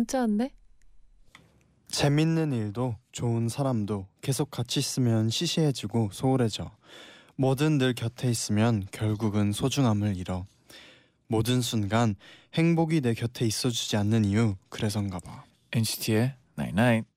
문자인데? 0.00 0.50
재밌는 1.88 2.52
일도 2.52 2.96
좋은 3.12 3.48
사람도 3.48 4.06
계속 4.20 4.50
같이 4.50 4.80
있으면 4.80 5.28
시시해지고 5.28 6.10
소홀해져. 6.12 6.70
뭐든 7.36 7.78
늘 7.78 7.94
곁에 7.94 8.30
있으면 8.30 8.86
결국은 8.92 9.52
소중함을 9.52 10.16
잃어. 10.16 10.46
모든 11.26 11.60
순간 11.60 12.16
행복이 12.54 13.00
내 13.00 13.14
곁에 13.14 13.46
있어주지 13.46 13.96
않는 13.96 14.24
이유 14.24 14.56
그래서인가 14.68 15.18
봐. 15.20 15.44
NCT의 15.72 16.34
99. 16.56 17.09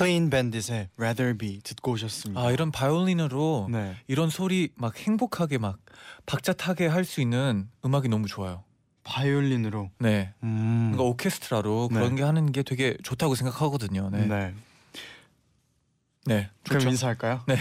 Clean 0.00 0.30
Bandit의 0.30 0.88
Rather 0.96 1.36
Be 1.36 1.60
듣고 1.62 1.92
오셨습니다. 1.92 2.40
아 2.40 2.50
이런 2.50 2.70
바이올린으로 2.72 3.68
네. 3.70 3.96
이런 4.08 4.30
소리 4.30 4.70
막 4.74 4.96
행복하게 4.98 5.58
막 5.58 5.76
박자 6.24 6.54
타게 6.54 6.86
할 6.86 7.04
수 7.04 7.20
있는 7.20 7.68
음악이 7.84 8.08
너무 8.08 8.26
좋아요. 8.26 8.64
바이올린으로. 9.04 9.90
네. 9.98 10.32
음. 10.42 10.92
그러니까 10.92 11.02
오케스트라로 11.04 11.88
네. 11.90 11.98
그런 11.98 12.16
게 12.16 12.22
하는 12.22 12.50
게 12.50 12.62
되게 12.62 12.96
좋다고 13.02 13.34
생각하거든요. 13.34 14.08
네. 14.10 14.26
네. 14.26 14.54
네. 16.24 16.50
그럼. 16.66 16.88
인사할까요? 16.88 17.42
네. 17.46 17.56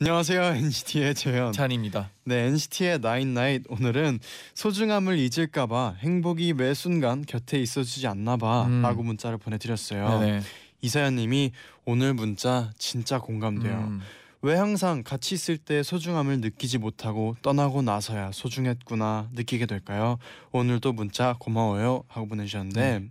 안녕하세요 0.00 0.42
NCT의 0.56 1.14
재현. 1.14 1.52
쟈니입니다. 1.52 2.10
네 2.24 2.46
NCT의 2.46 3.00
나인 3.02 3.34
나잇 3.34 3.62
오늘은 3.68 4.18
소중함을 4.54 5.16
잊을까봐 5.18 5.96
행복이 6.00 6.54
매 6.54 6.74
순간 6.74 7.22
곁에 7.24 7.60
있어주지 7.60 8.08
않나봐라고 8.08 9.02
음. 9.02 9.06
문자를 9.06 9.38
보내드렸어요. 9.38 10.20
네네. 10.20 10.40
이사연님이 10.84 11.52
오늘 11.86 12.12
문자 12.12 12.70
진짜 12.76 13.18
공감돼요. 13.18 13.74
음. 13.74 14.00
왜 14.42 14.54
항상 14.54 15.02
같이 15.02 15.34
있을 15.34 15.56
때 15.56 15.82
소중함을 15.82 16.40
느끼지 16.40 16.76
못하고 16.76 17.34
떠나고 17.40 17.80
나서야 17.80 18.30
소중했구나 18.32 19.30
느끼게 19.32 19.64
될까요? 19.64 20.18
오늘도 20.52 20.92
문자 20.92 21.34
고마워요 21.38 22.04
하고 22.08 22.28
보내주셨는데 22.28 23.08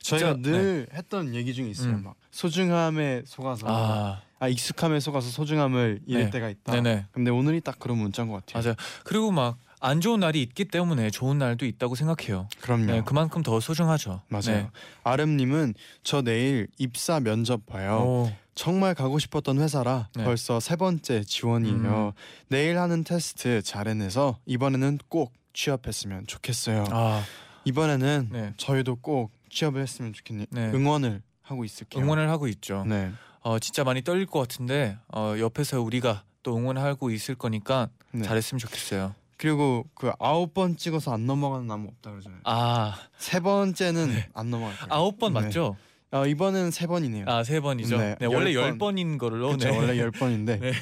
저희가 0.00 0.34
진짜, 0.34 0.50
늘 0.50 0.88
했던 0.92 1.36
얘기 1.36 1.54
중에 1.54 1.68
있어요. 1.68 1.92
음. 1.92 2.02
막 2.02 2.16
소중함에 2.32 3.22
속아서 3.24 3.66
아, 3.68 4.22
아 4.40 4.48
익숙함에 4.48 4.98
속아서 4.98 5.30
소중함을 5.30 6.00
잃을 6.04 6.24
네. 6.24 6.30
때가 6.30 6.48
있다. 6.48 6.72
네네 6.72 7.06
근데 7.12 7.30
오늘이 7.30 7.60
딱 7.60 7.78
그런 7.78 7.98
문자인 7.98 8.28
것 8.28 8.44
같아요. 8.44 8.60
맞아요. 8.60 8.74
그리고 9.04 9.30
막 9.30 9.58
안 9.80 10.00
좋은 10.00 10.20
날이 10.20 10.42
있기 10.42 10.66
때문에 10.66 11.10
좋은 11.10 11.38
날도 11.38 11.66
있다고 11.66 11.94
생각해요. 11.94 12.48
그럼요. 12.60 12.86
네, 12.86 13.02
그만큼 13.04 13.42
더 13.42 13.60
소중하죠. 13.60 14.22
맞아요. 14.28 14.42
네. 14.46 14.70
아름님은 15.04 15.74
저 16.02 16.22
내일 16.22 16.68
입사 16.78 17.20
면접 17.20 17.64
봐요. 17.66 17.98
오, 18.00 18.32
정말 18.54 18.94
가고 18.94 19.18
싶었던 19.18 19.58
회사라 19.60 20.08
네. 20.16 20.24
벌써 20.24 20.58
세 20.58 20.74
번째 20.76 21.22
지원이에요. 21.22 22.12
내일 22.48 22.78
하는 22.78 23.04
테스트 23.04 23.62
잘 23.62 23.86
해내서 23.86 24.38
이번에는 24.46 24.98
꼭 25.08 25.32
취업했으면 25.52 26.26
좋겠어요. 26.26 26.84
아 26.90 27.22
이번에는 27.64 28.28
네. 28.32 28.54
저희도 28.56 28.96
꼭 28.96 29.32
취업을 29.50 29.80
했으면 29.80 30.12
좋겠네요. 30.12 30.46
네. 30.50 30.70
응원을 30.72 31.22
하고 31.42 31.64
있을게요. 31.64 32.02
응원을 32.02 32.28
하고 32.30 32.48
있죠. 32.48 32.84
네. 32.84 33.12
어 33.40 33.58
진짜 33.58 33.84
많이 33.84 34.02
떨릴 34.02 34.26
것 34.26 34.40
같은데 34.40 34.98
어 35.14 35.36
옆에서 35.38 35.80
우리가 35.80 36.24
또 36.42 36.56
응원하고 36.56 37.10
있을 37.10 37.34
거니까 37.36 37.88
네. 38.12 38.22
잘했으면 38.22 38.58
좋겠어요. 38.58 39.14
그리고 39.38 39.86
그 39.94 40.10
아홉 40.18 40.52
번 40.52 40.76
찍어서 40.76 41.12
안 41.14 41.24
넘어가는 41.26 41.66
나무 41.66 41.88
없다 41.88 42.10
그러잖아요. 42.10 42.40
아 42.44 42.94
세 43.18 43.40
번째는 43.40 44.10
안 44.34 44.50
넘어갈게요. 44.50 44.86
아홉 44.90 45.18
번 45.18 45.32
네. 45.34 45.40
맞죠? 45.40 45.76
어, 46.10 46.26
이번은 46.26 46.70
세 46.70 46.86
번이네요. 46.86 47.24
아 47.28 47.44
세 47.44 47.60
번이죠. 47.60 47.98
네, 47.98 48.16
네, 48.18 48.26
원래 48.26 48.52
열 48.54 48.70
번. 48.70 48.78
번인 48.78 49.18
걸로. 49.18 49.48
그렇죠. 49.48 49.70
네. 49.70 49.76
원래 49.76 49.98
열 49.98 50.10
번인데. 50.10 50.56
네. 50.60 50.72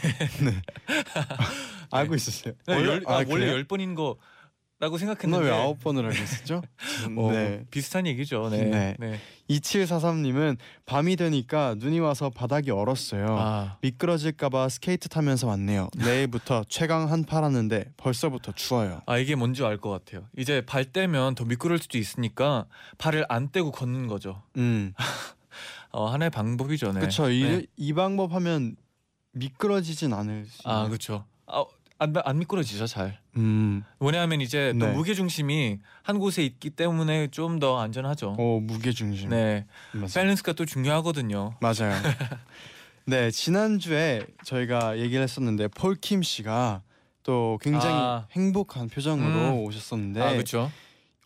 네. 0.41 0.62
알고 1.91 2.15
있었어요. 2.15 2.55
네, 2.66 2.75
열, 2.84 3.03
아, 3.06 3.15
원래 3.15 3.25
그래요? 3.27 3.53
열 3.53 3.65
번인 3.65 3.95
거 3.95 4.16
라고 4.79 4.97
너 4.97 4.99
생각했는데. 4.99 5.45
왜 5.47 5.51
아홉 5.53 5.81
번을 5.81 6.05
알고 6.05 6.23
있었죠? 6.23 6.61
어, 7.17 7.33
네. 7.33 7.65
비슷한 7.71 8.07
얘기죠. 8.07 8.51
네. 8.51 8.65
네. 8.65 8.97
네. 8.99 9.19
2743님은 9.49 10.59
밤이 10.85 11.17
되니까 11.17 11.75
눈이 11.79 11.99
와서 12.01 12.29
바닥이 12.29 12.71
얼었어요. 12.71 13.27
아 13.39 13.79
미끄러질까봐 13.81 14.69
스케이트 14.69 15.09
타면서 15.09 15.47
왔네요. 15.47 15.89
내일부터 15.97 16.65
최강 16.69 17.11
한파라 17.11 17.43
하는데 17.43 17.91
벌써부터 17.97 18.53
추워요. 18.53 19.01
아 19.07 19.17
이게 19.17 19.35
뭔지 19.35 19.65
알 19.65 19.79
것 19.79 19.89
같아요. 19.91 20.29
이제 20.37 20.61
발 20.67 20.85
떼면 20.85 21.37
더 21.37 21.45
미끄러울 21.47 21.79
수도 21.79 21.97
있으니까 21.97 22.67
발을 22.99 23.25
안 23.31 23.51
떼고 23.51 23.71
걷는 23.73 24.09
거죠. 24.09 24.43
음, 24.59 24.93
어 25.93 26.07
하나의 26.11 26.29
방법이죠. 26.31 26.93
네. 26.93 27.01
그쵸. 27.01 27.31
이, 27.31 27.43
네. 27.45 27.63
이 27.77 27.93
방법 27.95 28.33
하면 28.35 28.77
미끄러지진 29.33 30.13
않을 30.13 30.45
수. 30.47 30.61
아. 30.69 30.87
그렇죠. 30.87 31.25
아 31.47 31.65
안 31.99 32.13
안 32.27 32.39
미끄러지죠 32.41 32.87
잘. 32.87 33.19
음, 33.37 33.85
왜냐하면 34.01 34.41
이제 34.41 34.73
또 34.79 34.87
네. 34.87 34.93
무게 34.93 35.15
중심이 35.15 35.79
한 36.03 36.19
곳에 36.19 36.43
있기 36.45 36.71
때문에 36.71 37.29
좀 37.29 37.59
더 37.61 37.79
안전하죠. 37.79 38.37
어 38.39 38.61
무게 38.61 38.93
중심. 38.93 39.31
네, 39.31 39.67
맞아요. 39.93 40.09
밸런스가 40.15 40.53
또 40.53 40.65
중요하거든요. 40.65 41.55
맞아요. 41.61 41.93
네 43.07 43.31
지난 43.31 43.79
주에 43.79 44.27
저희가 44.45 44.99
얘기를 44.99 45.23
했었는데 45.23 45.69
폴킴 45.69 46.23
씨가 46.23 46.83
또 47.23 47.59
굉장히 47.63 47.95
아. 47.95 48.27
행복한 48.33 48.89
표정으로 48.89 49.29
음. 49.29 49.65
오셨었는데 49.65 50.21
아 50.23 50.33
그렇죠. 50.33 50.71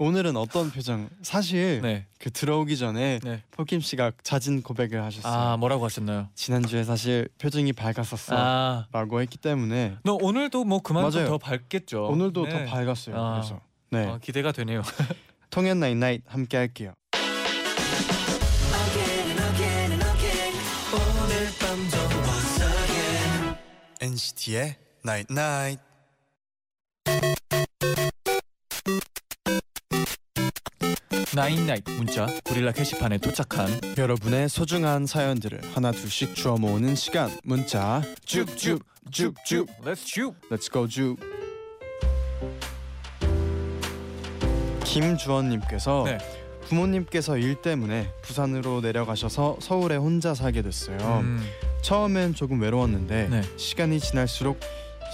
오늘은 0.02 0.34
어떤 0.38 0.70
표정? 0.70 1.10
사실 1.20 1.82
네. 1.82 2.06
그 2.18 2.30
들어오기 2.30 2.78
전에 2.78 3.18
네. 3.22 3.42
폴킴 3.50 3.82
씨가 3.82 4.12
자진 4.22 4.62
고백을 4.62 5.04
하셨어요. 5.04 5.30
아 5.30 5.56
뭐라고 5.58 5.84
하셨나요? 5.84 6.30
지난주에 6.34 6.84
사실 6.84 7.28
표정이 7.36 7.74
밝았었어 7.74 8.34
아, 8.34 8.86
라고 8.92 9.20
했기 9.20 9.36
때문에 9.36 9.98
너 10.02 10.14
오늘도 10.14 10.64
뭐 10.64 10.80
그만큼 10.80 11.10
맞아요. 11.20 11.28
더 11.28 11.36
밝겠죠. 11.36 12.06
오늘도 12.06 12.46
네. 12.46 12.50
더 12.64 12.70
밝았어요. 12.70 13.14
아. 13.14 13.34
그래서 13.34 13.60
네 13.90 14.06
어, 14.06 14.18
기대가 14.22 14.52
되네요. 14.52 14.80
통했나잇나잇 15.50 16.22
함께 16.26 16.56
할게요. 16.56 16.94
NCT의 24.00 24.76
night 25.04 25.41
night 25.41 25.78
night 31.34 31.59
night 31.59 31.84
문자 31.96 32.26
고릴라 32.44 32.72
게시판에 32.72 33.18
도착한 33.18 33.68
여러분의 33.96 34.48
소중한 34.48 35.06
사연들을 35.06 35.60
하나 35.74 35.92
둘씩 35.92 36.34
주워 36.34 36.56
모으는 36.56 36.96
시간 36.96 37.30
문자 37.44 38.02
쭉쭉 38.24 38.84
쭉쭉 39.12 39.68
Let's 39.84 40.02
shoot. 40.06 40.36
Let's 40.50 40.72
go 40.72 40.88
쭉 40.88 41.16
김주원님께서 44.84 46.02
네. 46.06 46.18
부모님께서 46.62 47.36
일 47.38 47.62
때문에 47.62 48.12
부산으로 48.22 48.80
내려가셔서 48.80 49.58
서울에 49.60 49.96
혼자 49.96 50.34
살게 50.34 50.62
됐어요. 50.62 50.96
음, 51.22 51.44
처음엔 51.82 52.34
조금 52.34 52.60
외로웠는데 52.60 53.28
네. 53.28 53.42
시간이 53.56 54.00
지날수록 54.00 54.58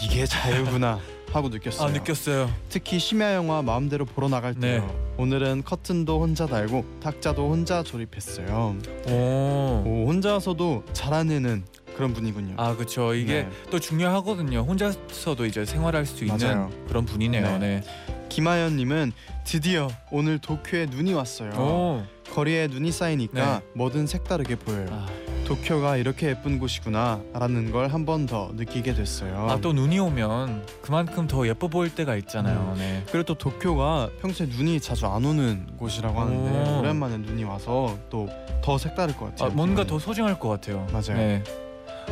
이게 0.03 0.25
자유구나 0.25 0.99
하고 1.33 1.49
느꼈어요. 1.49 1.89
아 1.89 1.91
느꼈어요. 1.93 2.51
특히 2.69 2.99
심야 2.99 3.35
영화 3.35 3.63
마음대로 3.63 4.05
보러 4.05 4.29
나갈 4.29 4.55
때요. 4.55 4.87
네. 4.87 5.15
오늘은 5.19 5.65
커튼도 5.65 6.21
혼자 6.21 6.47
달고 6.47 6.85
탁자도 7.03 7.51
혼자 7.51 7.83
조립했어요. 7.83 8.77
오. 9.09 9.13
오, 9.13 10.05
혼자서도 10.09 10.85
잘해내는 10.93 11.65
그런 11.97 12.13
분이군요. 12.13 12.55
아 12.59 12.75
그렇죠. 12.77 13.15
이게 13.15 13.43
네. 13.45 13.49
또 13.71 13.79
중요하거든요. 13.79 14.61
혼자서도 14.61 15.47
이제 15.47 15.65
생활할 15.65 16.07
수 16.07 16.25
있는 16.25 16.39
맞아요. 16.39 16.71
그런 16.89 17.05
분이네요. 17.05 17.59
네. 17.59 17.83
김하연님은 18.29 19.13
드디어 19.45 19.89
오늘 20.11 20.39
도쿄에 20.39 20.87
눈이 20.87 21.15
왔어요. 21.15 21.51
오. 21.53 22.03
거리에 22.35 22.67
눈이 22.67 22.93
쌓이니까 22.93 23.61
네. 23.61 23.67
뭐든 23.75 24.07
색다르게 24.07 24.57
보여요. 24.57 24.89
아, 24.91 25.07
도쿄가 25.47 25.97
이렇게 25.97 26.29
예쁜 26.29 26.59
곳이구나라는 26.59 27.71
걸 27.73 27.87
한 27.89 28.05
번 28.05 28.27
더 28.27 28.51
느끼게 28.57 28.95
됐어요. 28.95 29.47
아 29.49 29.59
또 29.61 29.73
눈이 29.73 29.99
오면 29.99 30.67
그만큼 30.83 31.27
더 31.29 31.47
예뻐 31.47 31.69
보일 31.69 31.95
때가 31.95 32.17
있잖아요. 32.17 32.73
음. 32.75 32.79
네. 32.79 33.03
그리고 33.11 33.25
또 33.25 33.35
도쿄가 33.35 34.11
평소에 34.21 34.47
눈이 34.49 34.81
자주 34.81 35.07
안 35.07 35.25
오는 35.25 35.67
곳이라고 35.79 36.21
하는데 36.21 36.71
오. 36.73 36.79
오랜만에 36.81 37.19
눈이 37.19 37.45
와서 37.45 37.97
또 38.11 38.29
더 38.63 38.79
색다를 38.79 39.15
것 39.17 39.27
아, 39.27 39.31
같아요. 39.31 39.51
뭔가 39.51 39.85
기분이. 39.85 39.87
더 40.01 40.05
소중할 40.05 40.41
것 40.41 40.49
같아요. 40.49 40.85
맞아요. 40.93 41.17
네. 41.17 41.45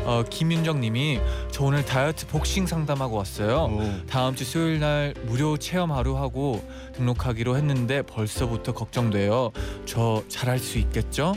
어, 0.05 0.23
김윤정님이 0.31 1.19
저 1.51 1.65
오늘 1.65 1.85
다이어트 1.85 2.29
복싱 2.29 2.67
상담하고 2.69 3.17
왔어요. 3.17 3.65
오. 3.73 4.07
다음 4.07 4.37
주 4.37 4.45
수요일 4.45 4.79
날 4.79 5.15
무료 5.27 5.57
체험 5.57 5.91
하루 5.91 6.17
하고 6.17 6.63
등록하기로 6.93 7.57
했는데 7.57 8.03
벌써부터 8.03 8.73
걱정돼요. 8.73 9.51
저 9.85 10.23
잘할 10.29 10.61
수 10.61 10.79
있겠죠? 10.79 11.35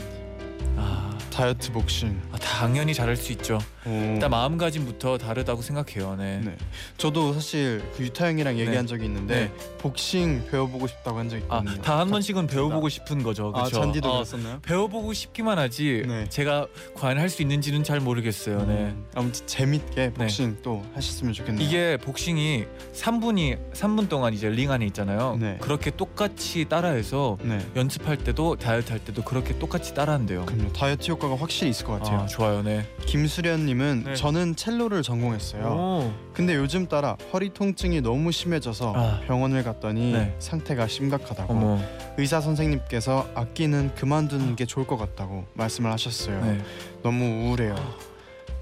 아, 0.76 1.17
다이어트 1.38 1.70
복싱. 1.70 2.20
아, 2.32 2.36
당연히 2.38 2.92
잘할 2.92 3.14
수 3.16 3.30
있죠. 3.30 3.60
오. 3.86 3.90
일단 3.90 4.28
마음가짐부터 4.28 5.18
다르다고 5.18 5.62
생각해요. 5.62 6.16
네. 6.16 6.40
네. 6.44 6.56
저도 6.96 7.32
사실 7.32 7.80
그 7.96 8.02
유타 8.02 8.26
형이랑 8.26 8.56
네. 8.56 8.62
얘기한 8.62 8.88
적이 8.88 9.04
있는데 9.04 9.52
복싱 9.78 10.48
배워보고 10.50 10.88
싶다고 10.88 11.16
한 11.16 11.28
적이 11.28 11.44
아, 11.48 11.58
있거든요. 11.60 11.80
다한 11.82 12.10
번씩은 12.10 12.48
배워보고 12.48 12.88
싶은 12.88 13.22
거죠. 13.22 13.52
아 13.54 13.60
그렇죠? 13.62 13.80
잔디도 13.80 14.08
어, 14.10 14.12
그랬었나요? 14.14 14.58
배워보고 14.62 15.12
싶기만 15.12 15.60
하지 15.60 16.02
네. 16.08 16.28
제가 16.28 16.66
과연 16.96 17.18
할 17.18 17.28
수 17.28 17.42
있는지는 17.42 17.84
잘 17.84 18.00
모르겠어요. 18.00 18.58
네. 18.66 18.72
음, 18.86 19.04
아무튼 19.14 19.46
재밌게 19.46 20.14
복싱 20.14 20.56
또 20.62 20.82
하셨으면 20.94 21.34
좋겠네요. 21.34 21.64
이게 21.64 21.96
복싱이 21.98 22.64
3분이 22.94 23.74
3분 23.74 24.08
동안 24.08 24.32
이제 24.34 24.48
링 24.48 24.72
안에 24.72 24.86
있잖아요. 24.86 25.36
네. 25.38 25.58
그렇게 25.60 25.90
똑같이 25.92 26.64
따라해서 26.64 27.36
네. 27.42 27.64
연습할 27.76 28.16
때도 28.16 28.56
다이어트 28.56 28.90
할 28.90 28.98
때도 28.98 29.22
그렇게 29.22 29.56
똑같이 29.58 29.94
따라한대요. 29.94 30.46
그럼요. 30.46 30.72
다이어트 30.72 31.10
효과 31.12 31.27
가 31.28 31.36
확실히 31.36 31.70
있을 31.70 31.84
것 31.86 32.00
같아요. 32.00 32.20
아, 32.20 32.26
좋아요. 32.26 32.62
네. 32.62 32.86
김수련님은 33.06 34.04
네. 34.04 34.14
저는 34.14 34.56
첼로를 34.56 35.02
전공했어요. 35.02 35.64
오. 35.64 36.12
근데 36.32 36.54
요즘 36.54 36.86
따라 36.86 37.16
허리 37.32 37.50
통증이 37.52 38.00
너무 38.00 38.32
심해져서 38.32 38.92
아. 38.96 39.20
병원을 39.26 39.62
갔더니 39.64 40.12
네. 40.12 40.34
상태가 40.38 40.86
심각하다고 40.86 41.52
어머. 41.52 41.80
의사 42.16 42.40
선생님께서 42.40 43.28
악기는 43.34 43.94
그만두는 43.94 44.56
게 44.56 44.64
좋을 44.66 44.86
것 44.86 44.96
같다고 44.96 45.46
말씀을 45.54 45.90
하셨어요. 45.92 46.44
네. 46.44 46.58
너무 47.02 47.24
우울해요. 47.48 47.74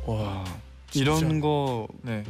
와. 0.06 0.44
이런 0.94 1.18
진짜. 1.18 1.40
거 1.40 1.88
네. 2.02 2.22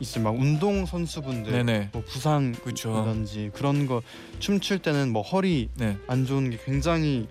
있어요. 0.00 0.24
막 0.24 0.34
운동 0.34 0.86
선수분들 0.86 1.52
네네. 1.52 1.90
뭐 1.92 2.02
부상 2.06 2.52
그렇죠. 2.52 2.90
이런지 2.90 3.50
그런 3.54 3.86
거 3.86 4.02
춤출 4.38 4.80
때는 4.80 5.12
뭐 5.12 5.22
허리 5.22 5.68
네. 5.76 5.96
안 6.06 6.26
좋은 6.26 6.50
게 6.50 6.58
굉장히 6.64 7.28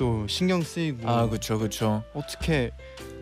또 0.00 0.26
신경 0.28 0.62
쓰이고 0.62 1.06
아, 1.06 1.28
그렇죠. 1.28 1.58
그렇죠. 1.58 2.02
어떻게 2.14 2.70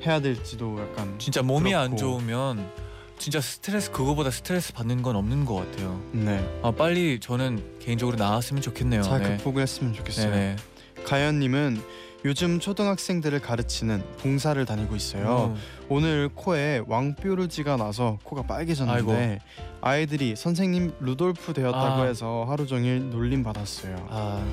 해야 0.06 0.20
될지도 0.20 0.78
약간 0.80 1.18
진짜 1.18 1.42
몸이 1.42 1.74
안 1.74 1.96
그렇고. 1.96 1.96
좋으면 2.20 2.70
진짜 3.18 3.40
스트레스 3.40 3.90
그거보다 3.90 4.30
스트레스 4.30 4.72
받는 4.72 5.02
건 5.02 5.16
없는 5.16 5.44
것 5.44 5.56
같아요. 5.56 6.00
네. 6.12 6.38
아, 6.62 6.70
빨리 6.70 7.18
저는 7.18 7.80
개인적으로 7.80 8.16
나았으면 8.16 8.62
좋겠네요. 8.62 9.02
잘 9.02 9.20
네. 9.20 9.36
극복을 9.38 9.62
했으면 9.62 9.92
좋겠어요. 9.92 10.30
네네. 10.30 10.56
가연님은 11.04 11.82
요즘 12.24 12.60
초등학생들을 12.60 13.40
가르치는 13.40 14.04
봉사를 14.18 14.64
다니고 14.64 14.94
있어요. 14.94 15.52
음. 15.56 15.60
오늘 15.88 16.28
코에 16.32 16.82
왕뾰루지가 16.86 17.76
나서 17.76 18.20
코가 18.22 18.42
빨개졌는데 18.42 19.40
아이들이 19.80 20.36
선생님 20.36 20.92
루돌프 21.00 21.54
되었다고 21.54 22.02
아. 22.02 22.04
해서 22.04 22.44
하루 22.48 22.68
종일 22.68 23.10
놀림 23.10 23.42
받았어요. 23.42 23.96
아, 24.10 24.46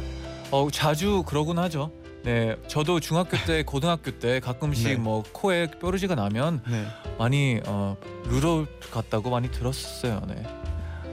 어 0.49 0.69
자주 0.71 1.21
그러곤 1.23 1.59
하죠. 1.59 1.91
네, 2.25 2.55
저도 2.67 2.99
중학교 2.99 3.37
때, 3.45 3.61
고등학교 3.63 4.09
때 4.17 4.39
가끔씩 4.39 4.87
네. 4.87 4.95
뭐 4.95 5.23
코에 5.31 5.67
뾰루지가 5.69 6.15
나면 6.15 6.63
네. 6.67 6.85
많이 7.19 7.61
어, 7.67 7.95
루돌 8.25 8.65
같다고 8.91 9.29
많이 9.29 9.51
들었어요. 9.51 10.21
네, 10.27 10.43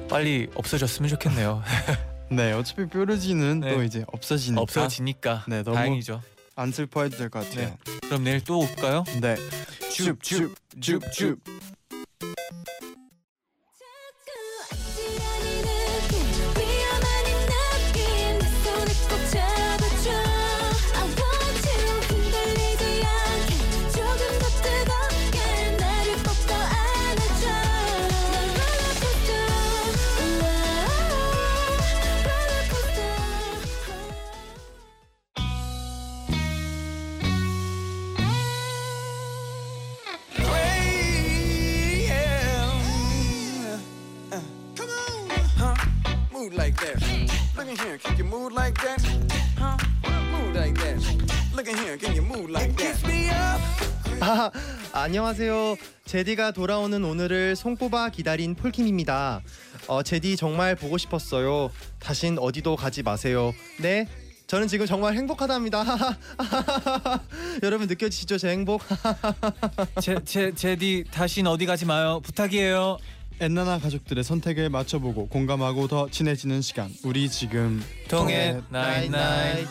빨리 0.09 0.49
없어졌으면 0.55 1.11
좋겠네요. 1.11 1.63
네, 2.31 2.53
어차피 2.53 2.87
뾰루지는 2.89 3.61
네. 3.61 3.75
또 3.75 3.83
이제 3.83 4.05
없어지니까 4.11 4.63
없어지니까 4.63 5.45
네, 5.49 5.63
너무 5.63 5.77
다행이죠. 5.77 6.23
안 6.57 6.73
슬퍼해도 6.73 7.19
될 7.19 7.29
것 7.29 7.47
같아요. 7.49 7.77
그럼 8.07 8.25
내일 8.25 8.41
또 8.43 8.61
올까요? 8.61 9.05
네. 9.21 9.37
줍줍 9.93 10.55
줍줍. 10.81 11.39
안녕하세요. 55.13 55.77
재디가 56.07 56.53
돌아오는 56.53 57.05
오늘을 57.05 57.55
손꼽아 57.55 58.09
기다린 58.09 58.55
폴킴입니다. 58.55 59.43
어, 59.87 60.03
재디 60.03 60.39
정말 60.39 60.75
보고 60.75 60.97
싶었어요. 60.97 61.71
다신 61.99 62.39
어디도 62.39 62.77
가지 62.77 63.03
마세요. 63.03 63.53
네. 63.79 64.09
저는 64.47 64.69
지금 64.69 64.87
정말 64.87 65.15
행복하답니다. 65.15 65.85
여러분 67.63 67.89
느껴지시죠 67.89 68.39
제 68.39 68.49
행복? 68.53 68.81
제, 70.01 70.17
제, 70.25 70.51
재디 70.55 71.05
다신 71.11 71.47
어디 71.47 71.67
가지 71.67 71.85
마요. 71.85 72.21
부탁이에요. 72.25 72.97
엔나나 73.39 73.81
가족들의 73.81 74.25
선택을 74.25 74.71
맞춰보고 74.71 75.29
공감하고 75.29 75.89
더 75.89 76.09
친해지는 76.09 76.63
시간. 76.63 76.91
우리 77.05 77.29
지금 77.29 77.85
통해 78.09 78.53
통해 78.53 78.63
night 78.71 79.11
night. 79.11 79.69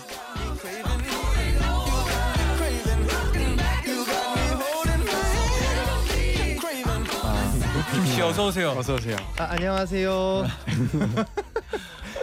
씨 8.21 8.25
어서 8.27 8.47
오세요. 8.47 8.69
어서 8.77 8.93
오세요. 8.93 9.15
아, 9.39 9.45
안녕하세요. 9.49 10.45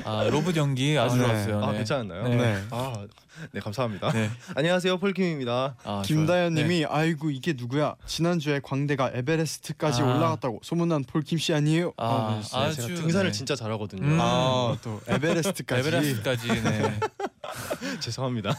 아 0.04 0.28
로봇 0.30 0.56
연기 0.56 0.96
아주 0.96 1.16
아, 1.16 1.18
네. 1.18 1.24
좋았어요. 1.26 1.64
아 1.64 1.72
네. 1.72 1.78
괜찮았나요? 1.78 2.28
네. 2.28 2.36
네. 2.36 2.64
아, 2.70 3.06
네 3.50 3.58
감사합니다. 3.60 4.12
네. 4.12 4.30
안녕하세요 4.54 4.98
폴킴입니다. 4.98 5.74
아, 5.82 6.02
김다현님이 6.06 6.86
아이고 6.88 7.32
이게 7.32 7.52
누구야? 7.56 7.96
지난 8.06 8.38
주에 8.38 8.60
광대가 8.62 9.10
에베레스트까지 9.12 10.02
아. 10.02 10.04
올라갔다고 10.04 10.60
소문난 10.62 11.02
폴킴 11.02 11.36
씨 11.38 11.52
아니에요? 11.52 11.92
아, 11.96 12.06
아, 12.06 12.40
네. 12.40 12.56
아, 12.56 12.70
제가 12.70 12.86
등산을 12.94 13.32
네. 13.32 13.36
진짜 13.36 13.56
잘하거든요. 13.56 14.06
음. 14.06 14.18
아, 14.20 14.76
또 14.82 15.00
에베레스트까지. 15.08 15.88
에베레스트까지. 15.88 16.46
네. 16.62 17.00
죄송합니다. 17.98 18.54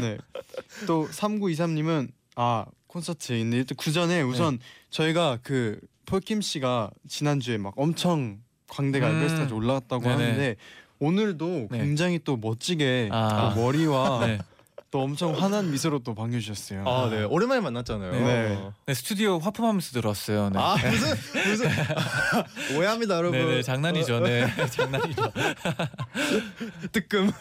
네. 0.00 0.16
또 0.86 1.08
3923님은 1.08 2.10
아 2.36 2.66
콘서트 2.86 3.32
있는데 3.32 3.56
일단 3.58 3.76
그 3.76 3.90
전에 3.90 4.22
우선 4.22 4.58
네. 4.58 4.64
저희가 4.90 5.38
그 5.42 5.80
폴킴 6.06 6.40
씨가 6.40 6.90
지난주에 7.08 7.58
막 7.58 7.74
엄청 7.76 8.38
광대가 8.68 9.08
음. 9.08 9.16
에베레스트까지 9.16 9.54
올라갔다고 9.54 10.02
네네. 10.02 10.14
하는데 10.14 10.56
오늘도 10.98 11.68
네. 11.70 11.78
굉장히 11.78 12.20
또 12.24 12.36
멋지게 12.36 13.08
아. 13.12 13.52
또 13.54 13.60
머리와 13.60 14.26
네. 14.26 14.38
또 14.90 15.02
엄청 15.02 15.32
환한 15.34 15.72
미소로 15.72 15.98
또 16.04 16.14
반겨주셨어요. 16.14 16.84
아, 16.86 17.10
네. 17.10 17.24
오랜만에 17.24 17.60
만났잖아요. 17.60 18.12
네. 18.12 18.58
네, 18.86 18.94
스튜디오 18.94 19.40
화품하면서 19.40 19.90
들어왔어요. 19.90 20.50
네. 20.50 20.58
아, 20.60 20.76
무슨 20.76 21.16
무슨 21.50 21.68
오해합니다, 22.78 23.16
여러분. 23.16 23.40
네, 23.40 23.44
네, 23.56 23.62
장난이죠. 23.62 24.20
네, 24.20 24.46
장난이죠. 24.70 25.32
뜨끔. 26.92 27.32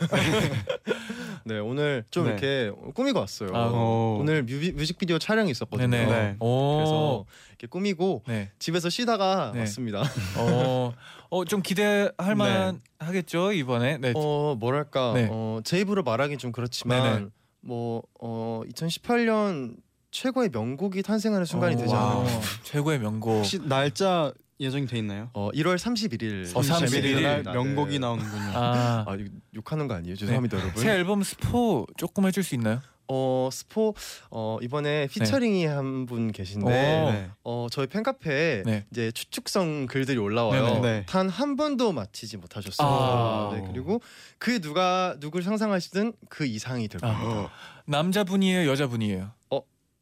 네 1.45 1.59
오늘 1.59 2.05
좀 2.09 2.23
네. 2.25 2.31
이렇게 2.31 2.71
꾸미고 2.95 3.19
왔어요. 3.19 3.49
아, 3.53 3.67
오. 3.67 4.17
오늘 4.21 4.41
뮤비, 4.41 4.71
뮤직비디오 4.71 5.19
촬영이 5.19 5.51
있었거든요. 5.51 5.87
네네. 5.89 6.05
네. 6.09 6.35
오. 6.39 6.77
그래서 6.77 7.25
이렇게 7.63 7.67
꾸미고 7.67 8.23
네. 8.27 8.51
집에서 8.59 8.89
쉬다가 8.89 9.51
네. 9.53 9.61
왔습니다. 9.61 10.03
어, 10.37 10.93
어, 11.29 11.45
좀 11.45 11.61
기대할 11.61 12.35
만한 12.35 12.81
하겠죠 12.99 13.53
이번에. 13.53 13.97
네. 13.97 14.13
어 14.15 14.55
뭐랄까 14.59 15.13
네. 15.13 15.29
어, 15.31 15.61
제 15.63 15.79
입으로 15.79 16.03
말하긴 16.03 16.37
좀 16.37 16.51
그렇지만 16.51 17.03
네네. 17.03 17.25
뭐 17.61 18.03
어, 18.19 18.61
2018년 18.73 19.77
최고의 20.11 20.49
명곡이 20.49 21.01
탄생하는 21.01 21.45
순간이 21.45 21.75
어, 21.75 21.77
되지. 21.77 21.93
와우. 21.93 22.25
최고의 22.63 22.99
명곡. 22.99 23.37
혹시 23.37 23.59
날짜 23.65 24.33
예정이 24.59 24.85
돼 24.85 24.97
있나요? 24.97 25.29
어 25.33 25.49
1월 25.51 25.77
31일. 25.77 26.55
어, 26.55 26.61
31일 26.61 27.21
날 27.21 27.43
명곡이 27.43 27.97
나오는군요. 27.99 28.51
아, 28.53 29.05
아 29.07 29.15
이거 29.15 29.29
욕하는 29.55 29.87
거 29.87 29.95
아니에요? 29.95 30.15
죄송합니다, 30.15 30.59
여러분. 30.59 30.83
새 30.83 30.91
앨범 30.91 31.23
스포 31.23 31.87
조금 31.97 32.27
해줄 32.27 32.43
수 32.43 32.55
있나요? 32.55 32.81
어 33.07 33.49
스포 33.51 33.93
어 34.31 34.57
이번에 34.61 35.07
피처링이 35.07 35.65
한 35.65 36.05
분 36.05 36.31
계신데 36.31 36.65
오. 36.65 37.11
네. 37.11 37.29
어 37.43 37.67
저희 37.71 37.87
팬카페에 37.87 38.63
네. 38.65 38.85
이제 38.91 39.11
추측성 39.11 39.85
글들이 39.87 40.17
올라와요. 40.17 40.65
네네. 40.65 40.79
네. 40.81 41.05
단 41.07 41.29
한 41.29 41.55
번도 41.55 41.91
맞히지 41.91 42.37
못하셨어요. 42.37 42.87
아. 42.87 43.51
네, 43.55 43.63
그리고 43.71 44.01
그 44.37 44.59
누가 44.61 45.15
누굴 45.19 45.43
상상하시든 45.43 46.13
그 46.29 46.45
이상이 46.45 46.87
될 46.87 46.99
아. 47.03 47.13
겁니다. 47.19 47.51
남자분이에요, 47.85 48.69
여자분이에요. 48.69 49.31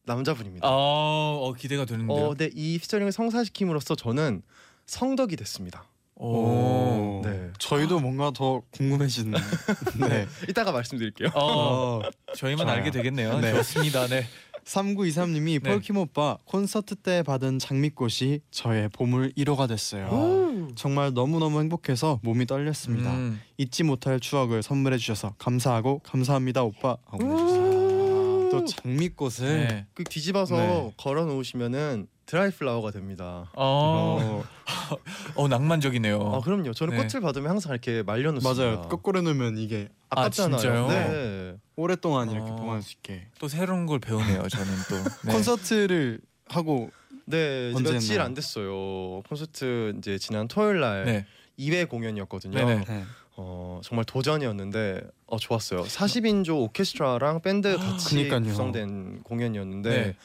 남자분입니다. 0.03 0.67
아, 0.67 0.71
어, 0.71 1.53
기대가 1.57 1.85
되는데요. 1.85 2.29
어, 2.29 2.35
네, 2.35 2.49
이 2.55 2.79
피처링을 2.79 3.11
성사시킴으로써 3.11 3.93
저는 3.95 4.41
성덕이 4.87 5.35
됐습니다. 5.35 5.85
오. 6.21 7.21
네. 7.23 7.49
저희도 7.57 7.99
뭔가 7.99 8.31
더 8.31 8.61
궁금해지는. 8.71 9.33
네. 10.07 10.27
이따가 10.47 10.71
말씀드릴게요. 10.71 11.29
어, 11.33 11.99
어, 11.99 12.01
저희만 12.35 12.67
좋아요. 12.67 12.77
알게 12.77 12.91
되겠네요. 12.91 13.39
네. 13.39 13.53
좋습니다. 13.53 14.07
네. 14.07 14.25
3923님이 14.63 15.61
네. 15.63 15.71
폴킴 15.71 15.97
오빠 15.97 16.37
콘서트 16.45 16.93
때 16.95 17.23
받은 17.23 17.57
장미꽃이 17.57 18.41
저의 18.51 18.89
보물 18.89 19.31
1호가 19.35 19.67
됐어요. 19.67 20.69
정말 20.75 21.11
너무너무 21.13 21.59
행복해서 21.59 22.19
몸이 22.21 22.45
떨렸습니다. 22.45 23.11
음. 23.11 23.41
잊지 23.57 23.83
못할 23.83 24.19
추억을 24.19 24.61
선물해 24.61 24.97
주셔서 24.97 25.33
감사하고 25.39 25.99
감사합니다 26.03 26.61
오빠 26.63 26.97
하고. 27.05 28.49
또 28.51 28.65
장미꽃을 28.65 29.67
네. 29.67 29.85
그 29.93 30.03
뒤집어서 30.03 30.55
네. 30.55 30.93
걸어 30.97 31.25
놓으시면은 31.25 32.07
드라이 32.31 32.49
플라워가 32.49 32.91
됩니다. 32.91 33.51
어, 33.57 34.41
어, 34.41 34.43
어, 35.35 35.47
낭만적이네요. 35.49 36.17
아 36.33 36.39
그럼요. 36.39 36.71
저는 36.71 36.95
네. 36.95 37.03
꽃을 37.03 37.21
받으면 37.21 37.49
항상 37.49 37.73
이렇게 37.73 38.03
말려 38.03 38.31
놓습니다. 38.31 38.63
맞아요. 38.63 38.81
거꾸로 38.87 39.21
놓으면 39.21 39.57
이게 39.57 39.89
아깝잖아요. 40.07 40.55
아, 40.55 40.59
진짜요? 40.59 40.87
네. 40.87 41.57
오랫동안 41.75 42.31
이렇게 42.31 42.49
어. 42.49 42.55
보관할 42.55 42.83
수 42.83 42.93
있게 42.93 43.27
또 43.37 43.49
새로운 43.49 43.85
걸 43.85 43.99
배우네요. 43.99 44.47
저는 44.47 44.73
또. 44.89 44.95
네. 45.27 45.33
콘서트를 45.33 46.21
하고 46.47 46.89
네, 47.25 47.73
언제 47.75 47.91
며칠 47.91 48.11
했나요? 48.11 48.25
안 48.27 48.33
됐어요. 48.33 49.21
콘서트 49.27 49.93
이제 49.97 50.17
지난 50.17 50.47
토요일 50.47 50.79
날 50.79 51.03
네. 51.03 51.25
2회 51.59 51.89
공연이었거든요. 51.89 52.57
네네. 52.57 52.85
네. 52.87 53.03
어, 53.35 53.81
정말 53.83 54.05
도전이었는데 54.05 55.01
어 55.27 55.37
좋았어요. 55.37 55.83
40인조 55.83 56.61
오케스트라랑 56.61 57.41
밴드 57.41 57.77
같이 57.77 58.15
그니까요. 58.15 58.41
구성된 58.43 59.23
공연이었는데 59.23 59.89
네. 59.89 60.15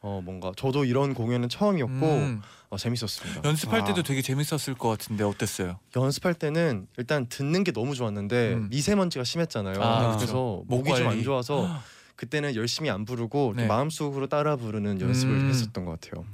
어 0.00 0.20
뭔가 0.22 0.52
저도 0.56 0.84
이런 0.84 1.14
공연은 1.14 1.48
처음이었고 1.48 2.06
음, 2.06 2.42
어, 2.68 2.76
재밌었습니다. 2.76 3.40
연습할 3.44 3.80
아. 3.80 3.84
때도 3.84 4.02
되게 4.02 4.22
재밌었을 4.22 4.74
것 4.74 4.88
같은데 4.88 5.24
어땠어요? 5.24 5.78
연습할 5.96 6.34
때는 6.34 6.86
일단 6.98 7.26
듣는 7.28 7.64
게 7.64 7.72
너무 7.72 7.94
좋았는데 7.94 8.54
음. 8.54 8.68
미세먼지가 8.70 9.24
심했잖아요. 9.24 9.82
아, 9.82 10.16
그래서 10.16 10.62
목 10.66 10.78
목이 10.78 10.90
좀안 10.90 11.04
관리. 11.04 11.22
좋아서 11.24 11.68
그때는 12.14 12.54
열심히 12.54 12.90
안 12.90 13.04
부르고 13.04 13.54
네. 13.56 13.66
마음속으로 13.66 14.26
따라 14.26 14.56
부르는 14.56 15.00
연습을 15.00 15.34
음. 15.34 15.48
했었던 15.48 15.84
것 15.84 16.00
같아요. 16.00 16.24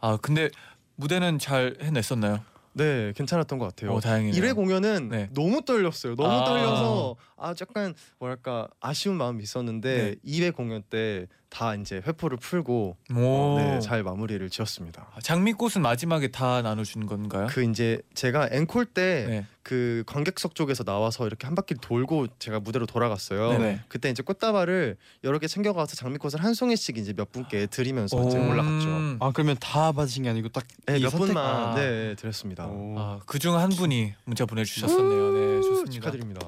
아 0.00 0.16
근데 0.20 0.50
무대는 0.96 1.38
잘 1.38 1.76
해냈었나요? 1.80 2.40
네, 2.74 3.12
괜찮았던 3.16 3.58
것 3.58 3.66
같아요. 3.66 3.92
오 3.94 4.00
다행이네요. 4.00 4.40
1회 4.42 4.54
공연은 4.54 5.08
네. 5.10 5.28
너무 5.34 5.62
떨렸어요. 5.64 6.16
너무 6.16 6.30
아. 6.30 6.44
떨려서 6.44 7.16
아 7.36 7.54
약간 7.60 7.94
뭐랄까 8.18 8.68
아쉬운 8.80 9.16
마음이 9.16 9.42
있었는데 9.42 10.16
네. 10.22 10.30
2회 10.30 10.54
공연 10.54 10.82
때 10.82 11.26
다 11.52 11.74
이제 11.74 11.96
회포를 12.06 12.38
풀고 12.38 12.96
오. 13.14 13.58
네, 13.58 13.78
잘 13.80 14.02
마무리를 14.02 14.48
지었습니다. 14.48 15.08
아, 15.14 15.20
장미꽃은 15.20 15.82
마지막에 15.82 16.28
다 16.28 16.62
나눠준 16.62 17.04
건가요? 17.04 17.46
그 17.50 17.62
이제 17.62 18.00
제가 18.14 18.48
앵콜 18.50 18.86
때 18.86 19.26
네. 19.28 19.46
그 19.62 20.02
관객석 20.06 20.54
쪽에서 20.54 20.82
나와서 20.82 21.26
이렇게 21.26 21.46
한 21.46 21.54
바퀴 21.54 21.74
돌고 21.74 22.28
제가 22.38 22.58
무대로 22.58 22.86
돌아갔어요. 22.86 23.50
네네. 23.50 23.80
그때 23.88 24.08
이제 24.08 24.22
꽃다발을 24.22 24.96
여러 25.24 25.38
개 25.38 25.46
챙겨가서 25.46 25.94
장미꽃을 25.94 26.42
한 26.42 26.54
송이씩 26.54 26.96
이제 26.96 27.12
몇 27.12 27.30
분께 27.30 27.66
드리면서 27.66 28.26
이제 28.26 28.38
오. 28.38 28.48
올라갔죠. 28.50 28.88
음. 28.88 29.18
아 29.20 29.30
그러면 29.32 29.56
다 29.60 29.92
받으신 29.92 30.22
게 30.22 30.30
아니고 30.30 30.48
딱 30.48 30.64
네, 30.86 30.98
몇 31.00 31.10
분만 31.10 31.36
아. 31.36 31.74
네 31.74 32.14
드렸습니다. 32.14 32.66
오. 32.66 32.94
아, 32.98 33.20
그중 33.26 33.58
한 33.58 33.68
분이 33.68 34.14
문자 34.24 34.46
보내주셨었네요. 34.46 35.32
네, 35.32 35.60
좋습니다. 35.60 35.90
축하드립니다. 35.92 36.40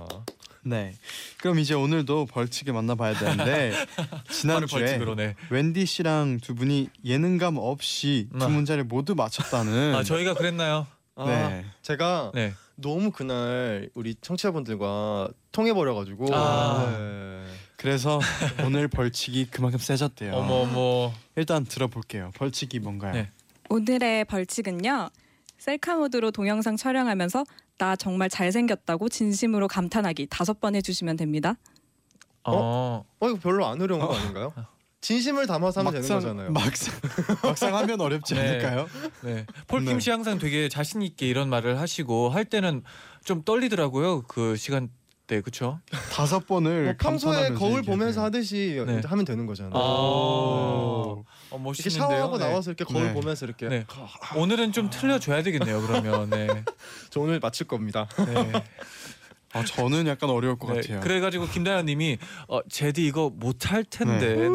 네. 0.64 0.94
그럼 1.38 1.58
이제 1.58 1.74
오늘도 1.74 2.26
벌칙을 2.26 2.72
만나봐야 2.72 3.14
되는데 3.18 3.72
지난주에 4.30 4.80
벌칙으로 4.80 5.14
네. 5.14 5.34
wendy 5.52 5.86
씨랑 5.86 6.40
두 6.40 6.54
분이 6.54 6.88
예능감 7.04 7.56
없이 7.58 8.28
두 8.38 8.44
아. 8.44 8.48
문제를 8.48 8.84
모두 8.84 9.14
맞췄다는. 9.14 9.94
아 9.94 10.02
저희가 10.02 10.34
그랬나요? 10.34 10.86
아, 11.16 11.26
네. 11.26 11.64
제가 11.82 12.32
네. 12.34 12.54
너무 12.76 13.12
그날 13.12 13.88
우리 13.94 14.14
청취자분들과 14.20 15.28
통해 15.52 15.72
버려가지고 15.72 16.34
아. 16.34 16.96
네. 16.98 17.44
그래서 17.76 18.18
오늘 18.64 18.88
벌칙이 18.88 19.48
그만큼 19.50 19.78
세졌대요. 19.78 20.32
어머 20.32 20.54
어머. 20.54 21.12
일단 21.36 21.64
들어볼게요. 21.64 22.30
벌칙이 22.34 22.80
뭔가요? 22.80 23.12
네. 23.12 23.30
오늘의 23.68 24.24
벌칙은요. 24.24 25.10
셀카 25.58 25.96
모드로 25.96 26.30
동영상 26.30 26.76
촬영하면서 26.76 27.44
나 27.78 27.96
정말 27.96 28.28
잘생겼다고 28.28 29.08
진심으로 29.08 29.68
감탄하기 29.68 30.28
다섯 30.30 30.60
번 30.60 30.76
해주시면 30.76 31.16
됩니다. 31.16 31.56
어. 32.44 33.04
어 33.20 33.28
이거 33.28 33.38
별로 33.38 33.66
안 33.66 33.80
어려운 33.80 34.00
거 34.00 34.14
아닌가요? 34.14 34.52
진심을 35.00 35.46
담아서 35.46 35.80
하면 35.80 35.92
되는 35.92 36.08
거잖아요. 36.08 36.50
막상 36.52 36.94
막상 37.42 37.76
하면 37.76 38.00
어렵지 38.00 38.34
네. 38.34 38.40
않을까요? 38.40 38.88
네. 39.22 39.44
폴킴 39.66 39.94
네. 39.94 40.00
씨 40.00 40.10
항상 40.10 40.38
되게 40.38 40.68
자신 40.68 41.02
있게 41.02 41.28
이런 41.28 41.50
말을 41.50 41.78
하시고 41.78 42.30
할 42.30 42.44
때는 42.46 42.82
좀 43.22 43.42
떨리더라고요. 43.42 44.22
그 44.22 44.56
시간 44.56 44.88
때 45.26 45.40
그렇죠? 45.40 45.80
다섯 46.12 46.46
번을 46.46 46.84
뭐 46.84 46.94
평소에 46.98 47.32
감탄하면서 47.32 47.58
거울 47.58 47.78
얘기해야 47.78 47.92
보면서 47.96 48.14
돼요. 48.20 48.24
하듯이 48.26 48.84
네. 48.86 49.00
하면 49.04 49.24
되는 49.24 49.46
거잖아요. 49.46 49.72
아. 49.74 49.78
오. 49.78 51.24
어, 51.50 51.56
이렇게 51.56 51.62
멋있는데요. 51.62 52.08
샤워하고 52.08 52.38
네. 52.38 52.48
나와서 52.48 52.70
이렇게 52.70 52.84
거울 52.84 53.06
네. 53.06 53.14
보면서 53.14 53.46
이렇게 53.46 53.68
네. 53.68 53.86
오늘은 54.36 54.72
좀 54.72 54.90
틀려줘야 54.90 55.42
되겠네요. 55.42 55.80
그러면 55.86 56.30
네. 56.30 56.46
저 57.10 57.20
오늘 57.20 57.38
맞출 57.40 57.66
겁니다. 57.66 58.06
네. 58.26 58.52
아 59.52 59.64
저는 59.64 60.06
약간 60.08 60.30
어려울 60.30 60.58
것 60.58 60.72
네. 60.72 60.80
같아요. 60.80 61.00
그래가지고 61.00 61.46
김다현님이 61.46 62.18
어, 62.48 62.60
제디 62.68 63.06
이거 63.06 63.30
못할 63.34 63.84
텐데. 63.84 64.34
네. 64.34 64.48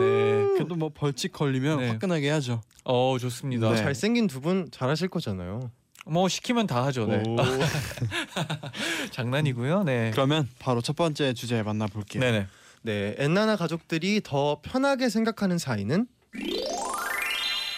그래도 0.56 0.76
뭐 0.76 0.90
벌칙 0.94 1.32
걸리면 1.32 1.80
네. 1.80 1.88
화끈하게 1.90 2.28
해야죠. 2.28 2.62
어 2.84 3.18
좋습니다. 3.20 3.72
네. 3.72 3.78
잘생긴 3.78 4.28
두 4.28 4.40
분 4.42 4.68
잘하실 4.72 5.08
거잖아요. 5.08 5.72
뭐 6.10 6.28
시키면 6.28 6.68
다 6.68 6.86
하죠. 6.86 7.06
네. 7.06 7.24
오. 7.26 7.38
장난이고요. 9.12 9.84
네. 9.84 10.12
그러면 10.12 10.48
바로 10.60 10.82
첫 10.82 10.96
번째 10.96 11.34
주제 11.34 11.64
만나볼게요. 11.64 12.22
네네. 12.22 12.48
네, 12.82 13.16
엔나나 13.18 13.58
가족들이 13.58 14.22
더 14.24 14.62
편하게 14.62 15.10
생각하는 15.10 15.58
사이는 15.58 16.08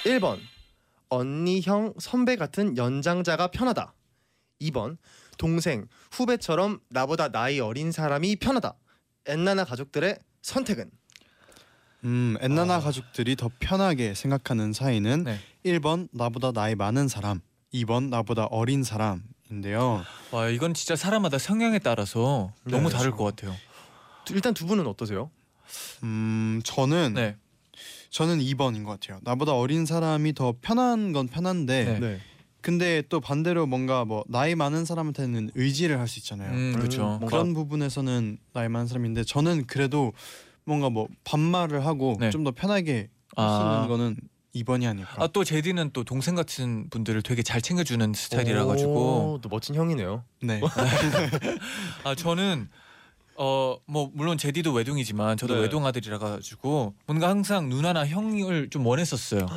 1번 0.05 0.39
언니, 1.09 1.61
형, 1.61 1.93
선배 1.99 2.35
같은 2.35 2.77
연장자가 2.77 3.47
편하다. 3.47 3.93
2번 4.61 4.97
동생, 5.37 5.87
후배처럼 6.11 6.79
나보다 6.89 7.29
나이 7.29 7.59
어린 7.59 7.91
사람이 7.91 8.35
편하다. 8.37 8.75
엔나나 9.25 9.65
가족들의 9.65 10.17
선택은 10.41 10.91
음, 12.03 12.35
엔나나 12.39 12.75
아. 12.75 12.79
가족들이 12.79 13.35
더 13.35 13.49
편하게 13.59 14.13
생각하는 14.13 14.73
사이는 14.73 15.23
네. 15.23 15.39
1번 15.65 16.07
나보다 16.11 16.51
나이 16.51 16.75
많은 16.75 17.07
사람, 17.07 17.41
2번 17.73 18.09
나보다 18.09 18.45
어린 18.45 18.83
사람인데요. 18.83 20.03
와 20.31 20.49
이건 20.49 20.73
진짜 20.73 20.95
사람마다 20.95 21.37
성향에 21.37 21.79
따라서 21.79 22.51
네, 22.65 22.71
너무 22.71 22.83
그렇죠. 22.87 22.97
다를 22.97 23.11
것 23.11 23.23
같아요. 23.23 23.55
일단 24.29 24.53
두 24.53 24.65
분은 24.65 24.85
어떠세요? 24.87 25.29
음, 26.03 26.61
저는 26.63 27.13
네. 27.13 27.37
저는 28.09 28.39
2번인 28.39 28.83
것 28.83 28.99
같아요. 28.99 29.19
나보다 29.23 29.53
어린 29.53 29.85
사람이 29.85 30.33
더 30.33 30.53
편한 30.61 31.13
건 31.13 31.27
편한데 31.27 31.99
네. 31.99 32.19
근데 32.59 33.01
또 33.09 33.19
반대로 33.19 33.65
뭔가 33.65 34.05
뭐 34.05 34.23
나이 34.27 34.53
많은 34.53 34.85
사람한테는 34.85 35.51
의지를 35.55 35.97
할 35.99 36.07
수 36.07 36.19
있잖아요. 36.19 36.51
음, 36.51 36.73
그렇죠. 36.75 37.03
뭔가- 37.03 37.27
그런 37.27 37.53
부분에서는 37.53 38.37
나이 38.53 38.67
많은 38.69 38.87
사람인데 38.87 39.23
저는 39.23 39.65
그래도 39.65 40.13
뭔가 40.65 40.89
뭐 40.89 41.07
반말을 41.23 41.85
하고 41.85 42.17
네. 42.19 42.29
좀더 42.29 42.51
편하게 42.51 43.09
아. 43.35 43.81
쓰는 43.81 43.87
거는 43.87 44.17
2번이 44.55 44.87
아닐까. 44.89 45.15
아 45.17 45.27
또 45.27 45.43
제디는 45.43 45.91
또 45.93 46.03
동생 46.03 46.35
같은 46.35 46.89
분들을 46.89 47.21
되게 47.21 47.41
잘 47.43 47.61
챙겨주는 47.61 48.13
스타일이라 48.13 48.65
가지고 48.65 49.33
오, 49.35 49.39
또 49.41 49.47
멋진 49.49 49.75
형이네요. 49.75 50.23
네. 50.41 50.59
아 52.03 52.15
저는 52.15 52.69
어 53.37 53.77
뭐 53.87 54.09
물론 54.13 54.37
제디도 54.37 54.71
외동이지만 54.73 55.37
저도 55.37 55.55
네. 55.55 55.61
외동 55.61 55.85
아들이라 55.85 56.19
가지고 56.19 56.93
뭔가 57.07 57.29
항상 57.29 57.69
누나나 57.69 58.05
형을 58.05 58.69
좀 58.69 58.85
원했었어요. 58.85 59.47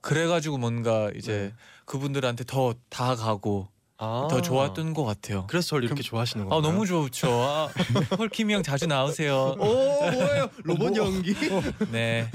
그래가지고 0.00 0.58
뭔가 0.58 1.10
이제 1.16 1.52
네. 1.52 1.54
그분들한테 1.86 2.44
더 2.44 2.74
다가가고 2.90 3.68
아. 3.98 4.26
더 4.30 4.40
좋았던 4.42 4.92
것 4.92 5.04
같아요. 5.04 5.46
그래서 5.48 5.68
저를 5.68 5.84
이렇게 5.84 6.02
좋아하시는 6.02 6.44
건가요? 6.44 6.58
아 6.58 6.62
너무 6.62 6.86
좋죠. 6.86 7.28
아, 7.30 7.68
홀킴이 8.18 8.52
형 8.52 8.62
자주 8.62 8.86
나오세요. 8.86 9.54
오 9.58 9.64
뭐예요? 9.64 10.50
로봇 10.64 10.92
뭐? 10.92 11.06
연기? 11.06 11.34
네. 11.90 12.28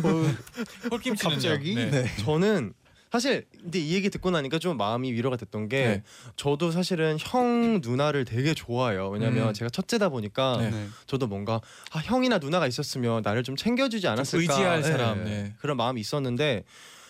홀킴 0.91 1.15
씨는요? 1.15 1.35
갑자기? 1.35 1.75
네. 1.75 1.91
네. 1.91 2.15
저는 2.17 2.73
사실 3.11 3.45
근데 3.59 3.79
이 3.79 3.93
얘기 3.95 4.09
듣고 4.09 4.29
나니까 4.29 4.59
좀 4.59 4.77
마음이 4.77 5.11
위로가 5.11 5.35
됐던 5.35 5.67
게 5.67 5.83
네. 5.83 6.03
저도 6.35 6.71
사실은 6.71 7.17
형 7.19 7.81
누나를 7.81 8.23
되게 8.23 8.53
좋아해요. 8.53 9.09
왜냐면 9.09 9.49
음. 9.49 9.53
제가 9.53 9.69
첫째다 9.69 10.09
보니까 10.09 10.57
네. 10.59 10.69
네. 10.69 10.87
저도 11.07 11.27
뭔가 11.27 11.59
아, 11.91 11.99
형이나 11.99 12.37
누나가 12.37 12.67
있었으면 12.67 13.21
나를 13.23 13.43
좀 13.43 13.55
챙겨주지 13.55 14.07
않았을까 14.07 14.53
의지할 14.53 14.81
네. 14.81 14.87
사람, 14.91 15.25
네. 15.25 15.53
그런 15.59 15.75
마음이 15.75 15.99
있었는데 15.99 16.63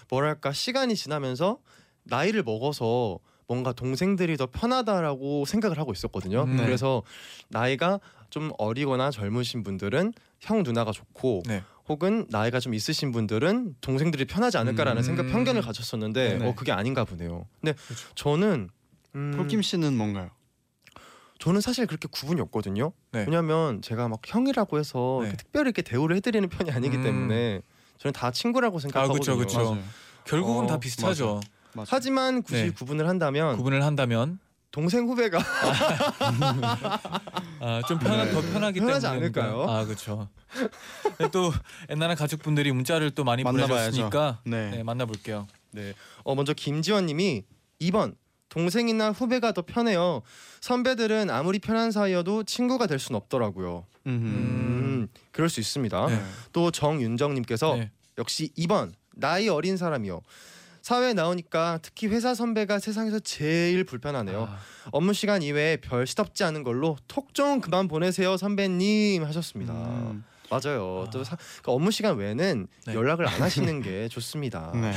뭐랄까 0.10 0.53
시간이 0.53 0.96
지나면서 0.96 1.60
나이를 2.03 2.44
먹어서 2.44 3.20
뭔가 3.50 3.74
동생들이 3.74 4.38
더 4.38 4.46
편하다라고 4.46 5.44
생각을 5.46 5.79
하고 5.79 5.91
있었거든요. 5.91 6.44
음. 6.44 6.56
네. 6.56 6.65
그래서 6.65 7.01
나이가 7.50 8.00
좀 8.29 8.51
어리거나 8.60 9.10
젊으신 9.10 9.63
분들은 9.63 10.13
형 10.39 10.62
누나가 10.62 10.91
좋고 10.91 11.41
네. 11.48 11.63
혹은 11.89 12.27
나이가 12.29 12.60
좀 12.60 12.75
있으신 12.75 13.12
분들은 13.12 13.75
동생들이 13.82 14.25
편하지 14.25 14.60
않을까라는 14.60 15.01
음. 15.01 15.03
생각 15.03 15.27
편견을 15.27 15.63
가졌었는데 15.63 16.38
네. 16.38 16.48
어 16.48 16.53
그게 16.53 16.72
아닌가 16.72 17.03
보네요. 17.03 17.48
근데 17.60 17.74
그렇죠. 17.74 18.08
저는 18.13 18.70
음, 19.15 19.34
폴킴 19.36 19.63
씨는 19.63 19.98
뭔가요? 19.98 20.29
저는 21.39 21.60
사실 21.60 21.88
그렇게 21.88 22.08
구분이 22.08 22.39
없거든요. 22.41 22.91
네. 23.12 23.22
왜냐하면 23.22 23.82
제가 23.82 24.08
막 24.08 24.20
형이라고 24.24 24.77
해서 24.77 25.20
네. 25.22 25.29
이렇게 25.29 25.38
특별히 25.38 25.70
이렇게 25.70 25.82
대우를 25.82 26.18
해드리는 26.18 26.48
편이 26.48 26.70
아니기 26.70 26.98
음. 26.98 27.03
때문에 27.03 27.62
저는 27.98 28.13
다 28.13 28.29
친구라고 28.29 28.77
생각하거든요. 28.77 29.20
그쵸, 29.20 29.38
그쵸. 29.38 29.72
맞아요. 29.72 29.84
결국은 30.25 30.65
어, 30.65 30.68
다 30.68 30.79
비슷하죠. 30.79 31.36
맞아 31.36 31.48
요. 31.78 31.86
하지만 31.88 32.42
굳이 32.42 32.64
네. 32.64 32.72
구분을 32.72 33.08
한다면 33.08 33.58
구분을 33.58 33.84
한다면 33.84 34.40
동생 34.72 35.08
후배가 35.08 35.40
아, 37.60 37.82
좀 37.88 38.00
편하 38.00 38.26
네. 38.26 38.32
더 38.32 38.42
편하기 38.42 38.80
편하지 38.80 39.06
때문에 39.08 39.26
않을까요? 39.26 39.64
아 39.70 39.86
그렇죠. 39.86 40.30
또 41.32 41.52
옛날에 41.90 42.16
가족분들이 42.16 42.72
문자를 42.72 43.12
또 43.12 43.24
많이 43.24 43.44
만나봐야죠. 43.44 43.70
보내줬으니까 43.92 44.40
네. 44.46 44.70
네, 44.72 44.84
만나볼게요. 44.84 45.48
네. 45.72 45.94
어 46.24 46.36
먼저 46.36 46.54
김지원님이 46.54 47.44
2번 47.82 48.16
동생이나 48.50 49.12
후배가 49.12 49.52
더 49.52 49.62
편해요. 49.62 50.22
선배들은 50.62 51.30
아무리 51.30 51.60
편한 51.60 51.92
사이여도 51.92 52.44
친구가 52.44 52.88
될 52.88 53.00
순 53.00 53.16
없더라고요. 53.16 53.86
음. 54.08 54.12
음, 54.12 55.08
그럴 55.32 55.50
수 55.50 55.60
있습니다. 55.60 56.08
네. 56.08 56.22
또 56.52 56.72
정윤정님께서 56.72 57.76
네. 57.76 57.92
역시 58.18 58.52
2번 58.58 58.94
나이 59.16 59.50
어린 59.50 59.78
사람이요. 59.78 60.22
사회에 60.89 61.13
나오니까 61.13 61.77
특히 61.84 62.08
회사 62.08 62.34
선배가 62.34 62.79
세상에서 62.79 63.19
제일 63.19 63.84
불편하네요. 63.84 64.48
아, 64.50 64.58
업무 64.91 65.13
시간 65.13 65.43
이외에 65.43 65.77
별 65.77 66.08
시덥지 66.08 66.43
않은 66.43 66.63
걸로 66.63 66.98
톡 67.08 67.29
좀 67.36 67.62
그만 67.62 67.88
보내세요 67.88 68.38
선배님 68.38 69.24
하셨습니다. 69.24 69.72
음. 69.72 70.24
맞아요. 70.50 71.05
아. 71.08 71.10
또 71.12 71.24
사, 71.24 71.38
그 71.62 71.72
업무 71.72 71.91
시간 71.91 72.17
외에는 72.17 72.65
네. 72.88 72.93
연락을 72.96 73.27
안 73.27 73.39
하시는 73.39 73.81
게 73.84 74.08
좋습니다. 74.08 74.72
네. 74.74 74.91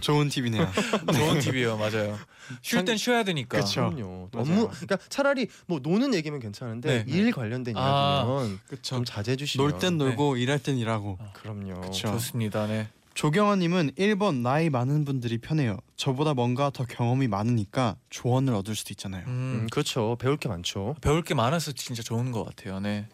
좋은 0.00 0.30
팁이네요. 0.30 0.66
좋은 1.14 1.38
팁이에요, 1.38 1.76
맞아요. 1.76 2.18
쉴 2.62 2.86
땐 2.86 2.96
쉬어야 2.96 3.22
되니까. 3.22 3.58
그쵸. 3.58 3.90
그럼요. 3.90 4.30
맞아요. 4.32 4.42
업무 4.42 4.68
그러니까 4.70 4.96
차라리 5.10 5.48
뭐 5.66 5.80
노는 5.82 6.14
얘기면 6.14 6.40
괜찮은데 6.40 7.04
네. 7.04 7.12
일 7.14 7.30
관련된 7.30 7.76
아. 7.76 8.24
이야기면 8.24 8.60
그쵸. 8.68 8.96
좀 8.96 9.04
자제해 9.04 9.36
주시면 9.36 9.68
놀 9.68 9.78
땐 9.78 9.98
놀고 9.98 10.38
일할 10.38 10.60
땐 10.60 10.78
일하고. 10.78 11.18
그럼요. 11.34 11.82
그쵸. 11.82 12.08
좋습니다. 12.12 12.66
네. 12.66 12.88
조경아님은 13.16 13.92
1번 13.92 14.42
나이 14.42 14.68
많은 14.68 15.06
분들이 15.06 15.38
편해요. 15.38 15.78
저보다 15.96 16.34
뭔가 16.34 16.68
더 16.68 16.84
경험이 16.84 17.28
많으니까 17.28 17.96
조언을 18.10 18.52
얻을 18.52 18.76
수도 18.76 18.92
있잖아요. 18.92 19.24
음, 19.26 19.30
음, 19.62 19.66
그렇죠. 19.70 20.16
배울 20.20 20.36
게 20.36 20.50
많죠. 20.50 20.94
배울 21.00 21.22
게 21.22 21.32
많아서 21.32 21.72
진짜 21.72 22.02
좋은 22.02 22.30
것 22.30 22.44
같아요. 22.44 22.78
네. 22.78 23.08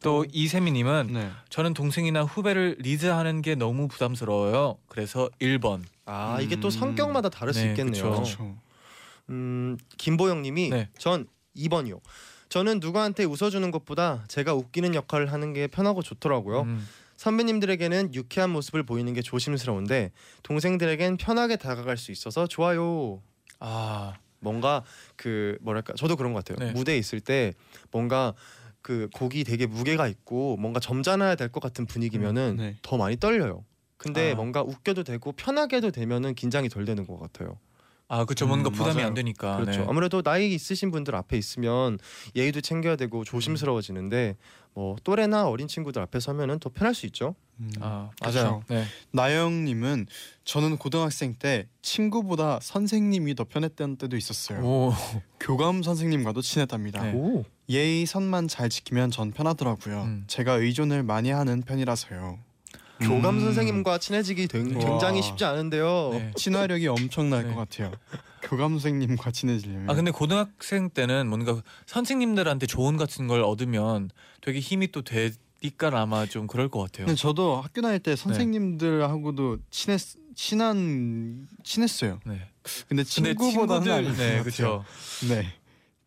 또 0.00 0.26
이세미님은 0.30 1.08
네. 1.10 1.30
저는 1.48 1.72
동생이나 1.72 2.22
후배를 2.22 2.76
리드하는 2.80 3.40
게 3.40 3.54
너무 3.54 3.88
부담스러워요. 3.88 4.76
그래서 4.88 5.30
1번. 5.40 5.80
아 6.04 6.38
이게 6.42 6.56
또 6.56 6.68
음. 6.68 6.70
성격마다 6.70 7.30
다를 7.30 7.54
수 7.54 7.64
네, 7.64 7.70
있겠네요. 7.70 8.02
그렇죠. 8.02 8.58
음 9.30 9.78
김보영님이 9.96 10.68
네. 10.68 10.90
전 10.98 11.26
2번이요. 11.56 11.98
저는 12.50 12.78
누구한테 12.78 13.24
웃어주는 13.24 13.70
것보다 13.70 14.24
제가 14.28 14.52
웃기는 14.52 14.94
역할을 14.94 15.32
하는 15.32 15.54
게 15.54 15.66
편하고 15.66 16.02
좋더라고요. 16.02 16.60
음, 16.60 16.86
선배님들에게는 17.24 18.14
유쾌한 18.14 18.50
모습을 18.50 18.82
보이는 18.82 19.10
게 19.14 19.22
조심스러운데 19.22 20.12
동생들에겐 20.42 21.16
편하게 21.16 21.56
다가갈 21.56 21.96
수 21.96 22.12
있어서 22.12 22.46
좋아요. 22.46 23.22
아, 23.60 24.12
뭔가 24.40 24.84
그 25.16 25.56
뭐랄까 25.62 25.94
저도 25.94 26.16
그런 26.16 26.34
것 26.34 26.44
같아요. 26.44 26.64
네. 26.66 26.72
무대에 26.74 26.98
있을 26.98 27.20
때 27.20 27.54
뭔가 27.90 28.34
그 28.82 29.08
곡이 29.14 29.44
되게 29.44 29.64
무게가 29.66 30.06
있고 30.06 30.58
뭔가 30.58 30.80
점잖아야 30.80 31.36
될 31.36 31.48
것 31.48 31.60
같은 31.60 31.86
분위기면은 31.86 32.50
음, 32.52 32.56
네. 32.58 32.76
더 32.82 32.98
많이 32.98 33.16
떨려요. 33.16 33.64
근데 33.96 34.32
아. 34.32 34.34
뭔가 34.34 34.60
웃겨도 34.62 35.04
되고 35.04 35.32
편하게 35.32 35.76
해도 35.76 35.90
되면은 35.90 36.34
긴장이 36.34 36.68
덜 36.68 36.84
되는 36.84 37.06
것 37.06 37.18
같아요. 37.18 37.58
아 38.14 38.24
그렇죠. 38.24 38.46
뭔가 38.46 38.70
음, 38.70 38.72
부담이 38.72 38.94
맞아요. 38.94 39.06
안 39.08 39.14
되니까. 39.14 39.56
그렇죠. 39.56 39.80
네. 39.80 39.86
아무래도 39.88 40.22
나이 40.22 40.54
있으신 40.54 40.92
분들 40.92 41.16
앞에 41.16 41.36
있으면 41.36 41.98
예의도 42.36 42.60
챙겨야 42.60 42.94
되고 42.94 43.24
조심스러워지는데 43.24 44.36
뭐 44.74 44.96
또래나 45.02 45.48
어린 45.48 45.66
친구들 45.66 46.00
앞에 46.02 46.20
서면은 46.20 46.60
더 46.60 46.70
편할 46.70 46.94
수 46.94 47.06
있죠. 47.06 47.34
음. 47.58 47.70
아. 47.80 48.10
맞아요. 48.22 48.62
네. 48.68 48.84
나영님은 49.10 50.06
저는 50.44 50.76
고등학생 50.76 51.34
때 51.34 51.66
친구보다 51.82 52.60
선생님이 52.62 53.34
더 53.34 53.42
편했던 53.44 53.96
때도 53.96 54.16
있었어요. 54.16 54.60
오. 54.64 54.94
교감 55.40 55.82
선생님과도 55.82 56.40
친했답니다. 56.40 57.02
네. 57.02 57.12
오. 57.14 57.44
예의 57.68 58.06
선만 58.06 58.46
잘 58.46 58.68
지키면 58.68 59.10
전 59.10 59.32
편하더라고요. 59.32 60.02
음. 60.02 60.24
제가 60.28 60.52
의존을 60.54 61.02
많이 61.02 61.30
하는 61.30 61.62
편이라서요. 61.62 62.38
교감 63.04 63.36
음. 63.36 63.40
선생님과 63.40 63.98
친해지기 63.98 64.48
되- 64.48 64.58
우와. 64.60 64.78
굉장히 64.78 65.22
쉽지 65.22 65.44
않은데요. 65.44 66.10
네. 66.12 66.32
친화력이 66.36 66.88
엄청날 66.88 67.44
네. 67.46 67.54
것 67.54 67.56
같아요. 67.60 67.92
교감 68.42 68.72
선생님과 68.72 69.30
친해지려면. 69.30 69.88
아 69.88 69.94
근데 69.94 70.10
고등학생 70.10 70.90
때는 70.90 71.28
뭔가 71.28 71.62
선생님들한테 71.86 72.66
조언 72.66 72.96
같은 72.96 73.26
걸 73.26 73.40
얻으면 73.42 74.10
되게 74.42 74.60
힘이 74.60 74.92
또 74.92 75.02
되니까 75.02 75.90
아마 75.94 76.26
좀 76.26 76.46
그럴 76.46 76.68
것 76.68 76.80
같아요. 76.80 77.06
근데 77.06 77.16
저도 77.18 77.60
학교 77.62 77.80
다닐 77.80 77.98
네. 77.98 78.02
때 78.10 78.16
선생님들하고도 78.16 79.58
친했 79.70 80.00
친한 80.34 81.46
친했어요. 81.62 82.20
네. 82.26 82.32
근데 82.88 83.02
근데 83.02 83.04
친구보다는 83.04 83.82
친구들 83.84 84.12
네 84.16 84.38
같아요. 84.38 84.42
그렇죠. 84.42 84.84
네. 85.28 85.46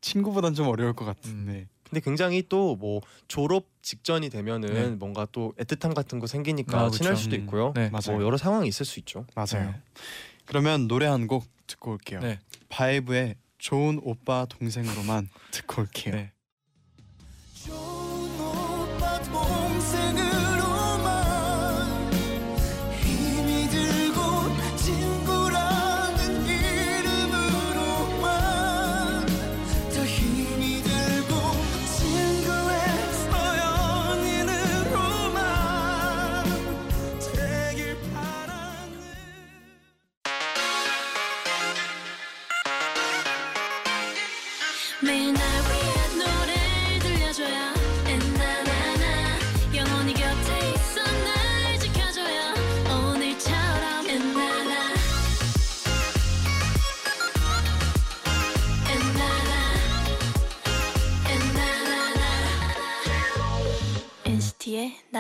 친구보단 0.01 0.53
좀 0.53 0.67
어려울 0.67 0.93
것 0.93 1.05
음. 1.05 1.13
같은데. 1.13 1.67
근데 1.89 1.99
굉장히 2.01 2.43
또 2.47 2.75
뭐 2.77 3.01
졸업 3.27 3.65
직전이 3.81 4.29
되면은 4.29 4.73
네. 4.73 4.87
뭔가 4.89 5.25
또 5.31 5.53
애틋함 5.57 5.93
같은 5.95 6.19
거 6.19 6.27
생기니까 6.27 6.79
아. 6.85 6.89
친할 6.89 7.15
수도 7.15 7.35
음. 7.35 7.41
있고요. 7.41 7.73
네. 7.75 7.89
맞아요. 7.89 8.17
뭐 8.17 8.23
여러 8.23 8.37
상황이 8.37 8.67
있을 8.67 8.85
수 8.85 8.99
있죠. 8.99 9.25
맞아요. 9.35 9.71
네. 9.71 9.81
그러면 10.45 10.87
노래 10.87 11.05
한 11.05 11.27
곡 11.27 11.45
듣고 11.67 11.91
올게요. 11.91 12.19
네. 12.21 12.39
바이브의 12.69 13.35
좋은 13.57 13.99
오빠 14.03 14.45
동생으로만 14.45 15.27
듣고 15.51 15.81
올게요. 15.81 16.15
네. 16.15 16.31
좋은 17.65 18.39
오빠 18.39 19.21
동생 19.23 20.06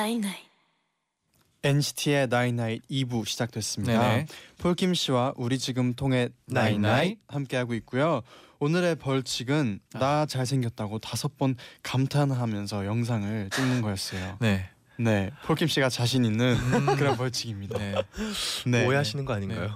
나이나이 0.07 0.35
NCT의 1.63 2.27
나이나잇 2.27 2.81
2부 2.89 3.25
시작됐습니다. 3.27 3.99
네네. 3.99 4.25
폴킴 4.57 4.93
씨와 4.93 5.33
우리 5.35 5.59
지금 5.59 5.93
통해 5.95 6.29
night 6.45 6.61
night. 6.61 6.79
night 6.79 6.99
night 6.99 7.19
함께 7.27 7.57
하고 7.57 7.73
있고요. 7.73 8.21
오늘의 8.59 8.95
벌칙은 8.95 9.81
아. 9.95 9.99
나 9.99 10.25
잘생겼다고 10.25 10.99
다섯 10.99 11.37
번 11.37 11.55
감탄하면서 11.83 12.85
영상을 12.85 13.49
찍는 13.49 13.81
거였어요. 13.81 14.37
네. 14.39 14.69
네, 14.99 15.29
폴킴 15.43 15.67
씨가 15.67 15.89
자신 15.89 16.23
있는 16.25 16.55
그런 16.97 17.17
벌칙입니다. 17.17 17.77
네. 17.77 17.95
네. 18.65 18.85
오해하시는 18.87 19.25
거 19.25 19.33
아닌가요? 19.33 19.75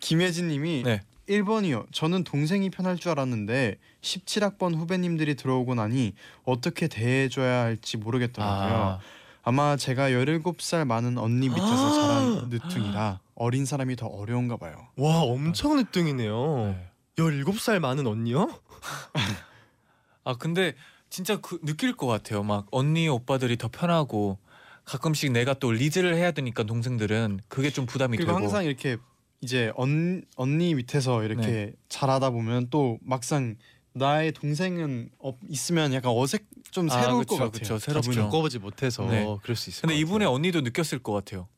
김혜진 0.00 0.48
님이 0.48 0.82
네. 0.84 1.00
1번이요. 1.28 1.86
저는 1.92 2.24
동생이 2.24 2.70
편할 2.70 2.96
줄 2.96 3.10
알았는데 3.12 3.76
17학번 4.00 4.74
후배님들이 4.74 5.34
들어오고 5.34 5.74
나니 5.74 6.14
어떻게 6.44 6.88
대해줘야 6.88 7.62
할지 7.62 7.96
모르겠더라고요. 7.96 8.76
아, 8.76 8.98
아마 9.42 9.76
제가 9.76 10.10
17살 10.10 10.84
많은 10.84 11.18
언니 11.18 11.48
밑에서 11.48 11.92
자란 11.92 12.48
늦둥이라 12.48 13.20
어린 13.34 13.64
사람이 13.64 13.96
더 13.96 14.06
어려운가 14.06 14.56
봐요. 14.56 14.88
와 14.96 15.20
엄청 15.22 15.76
늦둥이네요. 15.76 16.76
네. 16.76 16.88
17살 17.16 17.78
많은 17.78 18.06
언니요? 18.06 18.48
아 20.24 20.34
근데 20.34 20.74
진짜 21.10 21.36
그 21.40 21.58
느낄 21.64 21.96
것 21.96 22.06
같아요. 22.06 22.42
막 22.42 22.66
언니 22.70 23.08
오빠들이 23.08 23.58
더 23.58 23.68
편하고 23.68 24.38
가끔씩 24.84 25.32
내가 25.32 25.54
또 25.54 25.70
리드를 25.70 26.14
해야 26.16 26.32
되니까 26.32 26.62
동생들은 26.64 27.40
그게 27.48 27.70
좀 27.70 27.86
부담이 27.86 28.16
그리고 28.16 28.32
되고. 28.32 28.42
항상 28.44 28.64
이렇게 28.64 28.96
이제 29.42 29.72
언, 29.76 30.24
언니 30.36 30.74
밑에서 30.74 31.24
이렇게 31.24 31.46
네. 31.46 31.72
잘하다 31.88 32.30
보면 32.30 32.68
또 32.70 32.98
막상 33.02 33.56
나의 33.92 34.32
동생은 34.32 35.10
어, 35.18 35.36
있으면 35.48 35.92
약간 35.92 36.12
어색 36.12 36.46
좀 36.70 36.88
아, 36.90 37.00
새로울 37.02 37.24
그쵸, 37.24 37.36
것 37.36 37.44
같아요. 37.44 37.60
그쵸. 37.60 37.78
새롭죠. 37.78 38.12
겪어보지 38.12 38.58
못해서 38.60 39.04
네. 39.06 39.26
그럴 39.42 39.56
수 39.56 39.68
있을 39.68 39.82
근데 39.82 39.94
것 39.94 40.00
이분의. 40.00 40.28
언니도 40.28 40.62
느꼈을 40.62 41.00
것 41.00 41.12
같아요. 41.12 41.48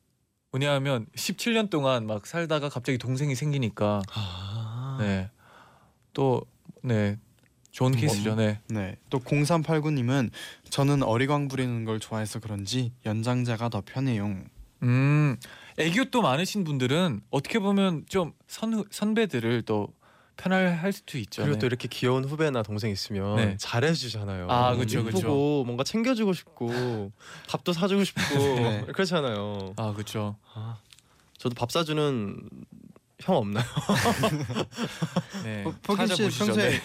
왜냐하면 0.51 1.07
17년 1.15 1.69
동안 1.69 2.07
막 2.07 2.27
살다가 2.27 2.69
갑자기 2.69 2.97
동생이 2.99 3.35
생기니까 3.35 4.03
아. 4.15 4.97
네. 5.01 5.31
또 6.13 6.43
네. 6.83 7.19
좋은 7.71 7.93
케이스죠. 7.93 8.37
네. 8.37 8.61
네. 8.69 8.97
또 9.11 9.19
0389님은 9.19 10.31
저는 10.71 11.03
어리광 11.03 11.49
부리는 11.49 11.85
걸 11.85 11.99
좋아해서 11.99 12.39
그런지 12.39 12.93
연장자가 13.05 13.69
더 13.69 13.83
편해요. 13.85 14.43
음. 14.85 15.37
애교 15.79 16.07
또 16.11 16.23
많으신 16.23 16.63
분들은 16.65 17.23
어떻게 17.31 17.59
보면 17.59 18.05
좀 18.09 18.33
선, 18.47 18.85
선배들을 18.91 19.63
또 19.63 19.89
편할 20.37 20.93
수도 20.93 21.19
있죠. 21.19 21.43
그리고 21.43 21.55
네. 21.55 21.59
또 21.61 21.67
이렇게 21.67 21.89
귀여운 21.89 22.25
후배나 22.25 22.63
동생 22.63 22.91
있으면 22.91 23.37
네. 23.37 23.57
잘해주잖아요. 23.59 24.49
아, 24.51 24.75
그쵸, 24.77 24.99
예쁘고 25.01 25.13
그쵸. 25.17 25.63
뭔가 25.65 25.83
챙겨주고 25.85 26.33
싶고 26.33 27.13
밥도 27.49 27.73
사주고 27.73 28.05
싶고 28.05 28.21
네. 28.61 28.85
그렇잖아요. 28.93 29.75
아, 29.77 29.93
그렇죠. 29.93 30.37
아, 30.55 30.79
저도 31.39 31.55
밥 31.55 31.71
사주는 31.73 32.49
형 33.21 33.37
없나요? 33.37 33.65
네. 35.45 35.65
어, 35.67 35.75
포기 35.83 36.07
씨. 36.09 36.23
평소에 36.39 36.71
네. 36.71 36.81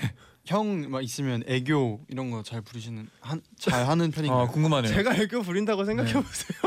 형막 0.46 1.04
있으면 1.04 1.44
애교 1.48 2.06
이런 2.08 2.32
거 2.32 2.42
잘 2.44 2.62
부르시는 2.62 3.08
한, 3.22 3.42
잘 3.58 3.88
하는 3.88 4.10
편인가요? 4.12 4.42
아, 4.44 4.48
궁금하네요. 4.48 4.92
제가 4.94 5.16
애교 5.16 5.42
부린다고 5.44 5.86
생각해 5.86 6.14
보세요. 6.14 6.60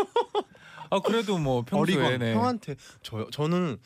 아, 0.92 1.00
그래도 1.00 1.38
뭐 1.38 1.62
평소에 1.66 2.18
네. 2.18 2.34
형한테 2.34 2.76
저 3.02 3.26
저는 3.30 3.78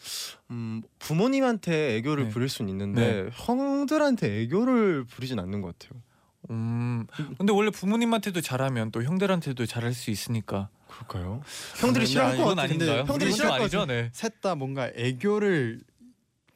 음, 0.51 0.83
부모님한테 0.99 1.97
애교를 1.97 2.25
네. 2.25 2.31
부릴 2.31 2.49
수는 2.49 2.69
있는데 2.71 3.31
형들한테 3.33 4.41
애교를 4.43 5.05
부리진 5.05 5.39
않는 5.39 5.61
것 5.61 5.79
같아요. 5.79 6.03
음. 6.51 7.07
근데 7.39 7.53
원래 7.53 7.71
부모님한테도 7.71 8.41
잘하면 8.41 8.91
또 8.91 9.03
형들한테도 9.03 9.67
잘할 9.67 9.93
수 9.95 10.11
있으니까. 10.11 10.69
그럴까요? 10.89 11.43
형들이 11.77 12.05
근데 12.05 12.07
싫어할 12.07 12.37
것 12.37 12.43
그건 12.43 12.57
같은데 12.57 12.85
아닌가요? 12.85 13.05
형들이 13.13 13.33
싫어할 13.33 13.59
것 13.59 13.63
아니죠. 13.65 13.87
네. 13.87 14.11
셋다 14.13 14.55
뭔가 14.55 14.91
애교를 14.95 15.81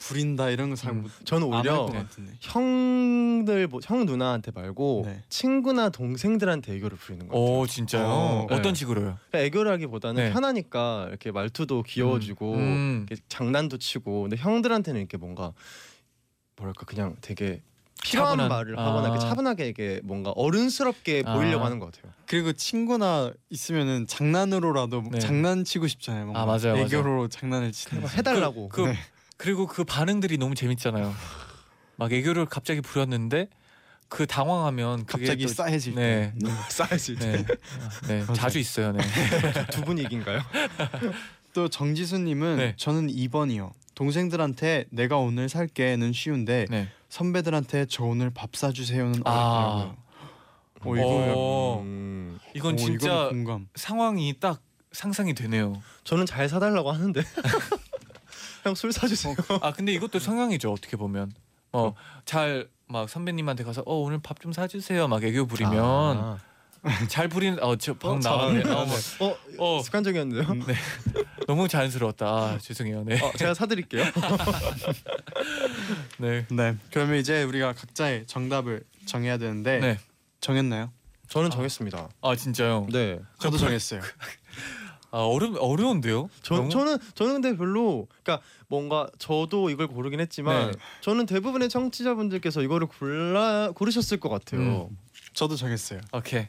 부린다 0.04 0.48
이런 0.48 0.70
거잘 0.70 0.92
음, 0.92 1.02
못. 1.02 1.10
저는 1.24 1.46
오히려. 1.46 1.88
형들 2.40 3.68
뭐- 3.68 3.80
형 3.84 4.06
누나한테 4.06 4.50
말고 4.50 5.02
네. 5.04 5.22
친구나 5.28 5.90
동생들한테 5.90 6.74
애교를 6.76 6.96
부리는 6.96 7.28
것 7.28 7.34
같아요. 7.38 7.58
오, 7.58 7.66
진짜요? 7.66 8.06
어, 8.06 8.44
어, 8.44 8.48
떤 8.48 8.62
네. 8.62 8.74
식으로요? 8.74 9.18
그러니까 9.30 9.38
애교를 9.46 9.70
하기보다는 9.72 10.24
네. 10.24 10.32
편하니까 10.32 11.06
이렇게 11.10 11.30
말투도 11.30 11.82
귀여워지고 11.82 12.54
음. 12.54 13.06
이렇게 13.08 13.22
장난도 13.28 13.76
치고 13.78 14.22
근데 14.22 14.36
형들한테는 14.36 14.98
이렇게 15.00 15.18
뭔가 15.18 15.52
뭐랄까 16.56 16.86
그냥 16.86 17.16
되게 17.20 17.60
필요한 18.02 18.38
차분한- 18.38 18.48
말을 18.48 18.78
아. 18.78 18.86
하거나 18.86 19.08
이렇게 19.08 19.20
차분하게 19.20 19.68
이게 19.68 20.00
뭔가 20.02 20.30
어른스럽게 20.30 21.24
아. 21.26 21.34
보이려고 21.34 21.64
하는 21.66 21.78
것 21.78 21.92
같아요. 21.92 22.10
그리고 22.24 22.54
친구나 22.54 23.30
있으면은 23.50 24.06
장난으로라도 24.06 25.04
네. 25.10 25.18
장난치고 25.18 25.86
싶잖아요. 25.88 26.24
뭔가 26.24 26.40
아, 26.40 26.46
맞아요, 26.46 26.72
맞아요. 26.72 26.84
애교로 26.86 27.28
장난을 27.28 27.72
치는. 27.72 28.02
막 28.02 28.16
해달라고. 28.16 28.70
그, 28.70 28.80
네. 28.86 28.94
그리고 29.40 29.66
그 29.66 29.84
반응들이 29.84 30.36
너무 30.36 30.54
재밌잖아요. 30.54 31.14
막 31.96 32.12
애교를 32.12 32.44
갑자기 32.44 32.82
부렸는데 32.82 33.48
그 34.10 34.26
당황하면 34.26 35.06
그게 35.06 35.24
갑자기 35.24 35.46
또- 35.46 35.52
싸해질 35.54 35.94
네. 35.94 36.34
때. 36.38 36.50
쌓였을 36.68 37.16
때. 37.16 37.46
네. 38.06 38.24
네. 38.26 38.32
자주 38.34 38.58
있어요. 38.58 38.92
네. 38.92 39.00
두 39.72 39.80
분이 39.82 40.02
이긴가요? 40.02 40.40
또 41.54 41.68
정지수님은 41.68 42.56
네. 42.58 42.74
저는 42.76 43.06
2번이요. 43.08 43.72
동생들한테 43.94 44.84
내가 44.90 45.16
오늘 45.16 45.48
살게는 45.48 46.12
쉬운데 46.12 46.66
네. 46.68 46.88
선배들한테 47.08 47.86
저 47.88 48.04
오늘 48.04 48.28
밥 48.28 48.54
사주세요는 48.54 49.22
아. 49.24 49.94
어렵더라고요. 50.84 50.84
오 50.84 50.96
이거 50.96 51.34
어. 51.36 51.80
음, 51.82 52.38
이건 52.54 52.74
오, 52.74 52.76
진짜 52.76 53.06
이거는 53.08 53.44
공감. 53.44 53.68
상황이 53.74 54.34
딱 54.38 54.60
상상이 54.92 55.32
되네요. 55.32 55.80
저는 56.04 56.26
잘 56.26 56.46
사달라고 56.48 56.90
하는데 56.92 57.22
형 58.64 58.74
술 58.74 58.92
사주세요. 58.92 59.36
아 59.62 59.72
근데 59.72 59.92
이것도 59.92 60.18
성향이죠 60.18 60.72
어떻게 60.72 60.96
보면 60.96 61.32
어 61.72 61.94
잘 62.24 62.68
막 62.92 63.08
선배님한테 63.08 63.62
가서 63.62 63.82
어 63.86 63.94
오늘 64.00 64.18
밥 64.20 64.40
좀 64.40 64.52
사주세요 64.52 65.06
막 65.06 65.22
애교 65.22 65.46
부리면 65.46 65.78
아. 65.78 66.38
잘 67.08 67.28
부리는 67.28 67.62
어저방 67.62 68.12
어, 68.12 68.18
나왔네. 68.18 68.62
어, 68.68 68.86
뭐, 69.18 69.38
어, 69.58 69.76
어. 69.78 69.82
습관적이었는데요. 69.82 70.54
네 70.66 70.74
너무 71.46 71.68
자연스러웠다 71.68 72.26
아, 72.26 72.58
죄송해요 72.58 73.04
네 73.04 73.20
어, 73.22 73.30
제가 73.36 73.54
사드릴게요. 73.54 74.04
네. 76.18 76.46
네. 76.50 76.76
그러면 76.90 77.16
이제 77.18 77.42
우리가 77.42 77.72
각자의 77.74 78.26
정답을 78.26 78.84
정해야 79.06 79.38
되는데 79.38 79.78
네. 79.78 79.98
정했나요? 80.40 80.90
저는 81.28 81.50
정했습니다. 81.50 82.08
아 82.22 82.36
진짜요 82.36 82.86
네. 82.90 83.20
저도 83.38 83.56
정했어요. 83.56 84.00
아 85.12 85.18
어려 85.18 85.52
어려운데요 85.58 86.30
저, 86.42 86.54
너무? 86.56 86.70
저는 86.70 86.98
저는 87.14 87.42
근데 87.42 87.56
별로 87.56 88.06
그러니까 88.22 88.44
뭔가 88.68 89.08
저도 89.18 89.70
이걸 89.70 89.88
고르긴 89.88 90.20
했지만 90.20 90.70
네. 90.70 90.78
저는 91.00 91.26
대부분의 91.26 91.68
청취자분들께서 91.68 92.62
이거를 92.62 92.86
골라 92.86 93.72
고르셨을 93.74 94.20
것 94.20 94.28
같아요. 94.28 94.88
음. 94.90 94.98
저도 95.32 95.56
정했어요. 95.56 96.00
오케이 96.12 96.46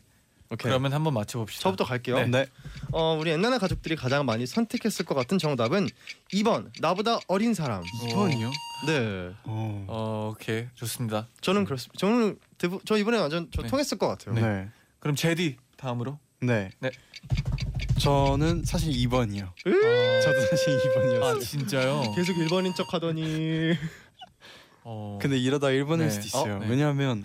오케이. 0.52 0.70
그러면 0.70 0.94
한번 0.94 1.14
맞춰봅시다 1.14 1.64
저부터 1.64 1.86
갈게요. 1.86 2.18
네. 2.18 2.26
네. 2.26 2.46
어, 2.92 3.18
우리 3.20 3.32
옛날의 3.32 3.58
가족들이 3.58 3.96
가장 3.96 4.26
많이 4.26 4.46
선택했을 4.46 5.06
것 5.06 5.16
같은 5.16 5.38
정답은 5.38 5.88
2번 6.34 6.70
나보다 6.82 7.20
어린 7.28 7.54
사람. 7.54 7.82
2번이요? 7.84 8.52
네. 8.86 9.34
어. 9.46 9.86
어 9.88 10.32
오케이 10.34 10.68
좋습니다 10.76 11.28
저는 11.40 11.66
그렇습니다. 11.66 11.98
저는 11.98 12.38
대부 12.58 12.80
저 12.86 12.98
이번에 12.98 13.18
완전 13.18 13.50
저 13.52 13.62
네. 13.64 13.70
통했을 13.70 13.98
것 13.98 14.08
같아요. 14.08 14.36
네. 14.36 14.70
그럼 15.00 15.16
제디 15.16 15.58
다음으로 15.78 16.20
네. 16.42 16.70
네. 16.80 16.92
저는 18.02 18.64
사실 18.66 18.92
2번이요. 18.94 19.44
아, 19.46 20.22
저도 20.22 20.42
사실 20.50 20.78
2번이었어요. 20.80 21.24
아 21.24 21.40
진짜요 21.40 22.02
계속 22.16 22.36
1번인 22.36 22.76
척 22.76 22.94
하더니 22.94 23.74
어 24.84 25.20
근데 25.22 25.38
이러다 25.38 25.68
1번일 25.68 26.00
네. 26.00 26.10
수도 26.10 26.26
있어요. 26.26 26.56
어, 26.56 26.60
네. 26.60 26.68
왜냐하면 26.68 27.24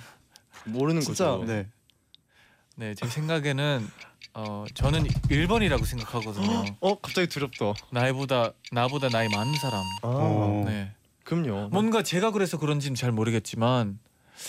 모르는 0.66 1.00
진짜 1.00 1.30
거죠. 1.30 1.44
네. 1.44 1.66
네, 2.76 2.94
제 2.94 3.06
생각에는 3.06 3.88
어 4.34 4.66
저는 4.74 5.04
1번이라고 5.04 5.86
생각하거든요. 5.86 6.64
어, 6.80 7.00
갑자기 7.00 7.26
두렵다. 7.26 7.72
나이보다 7.90 8.52
나보다 8.70 9.08
나이 9.08 9.28
많은 9.28 9.54
사람. 9.54 9.80
아, 10.02 10.08
어. 10.08 10.64
네. 10.66 10.92
그럼요. 11.24 11.70
뭔가 11.70 12.02
제가 12.02 12.32
그래서 12.32 12.58
그런지는 12.58 12.94
잘 12.94 13.12
모르겠지만 13.12 13.98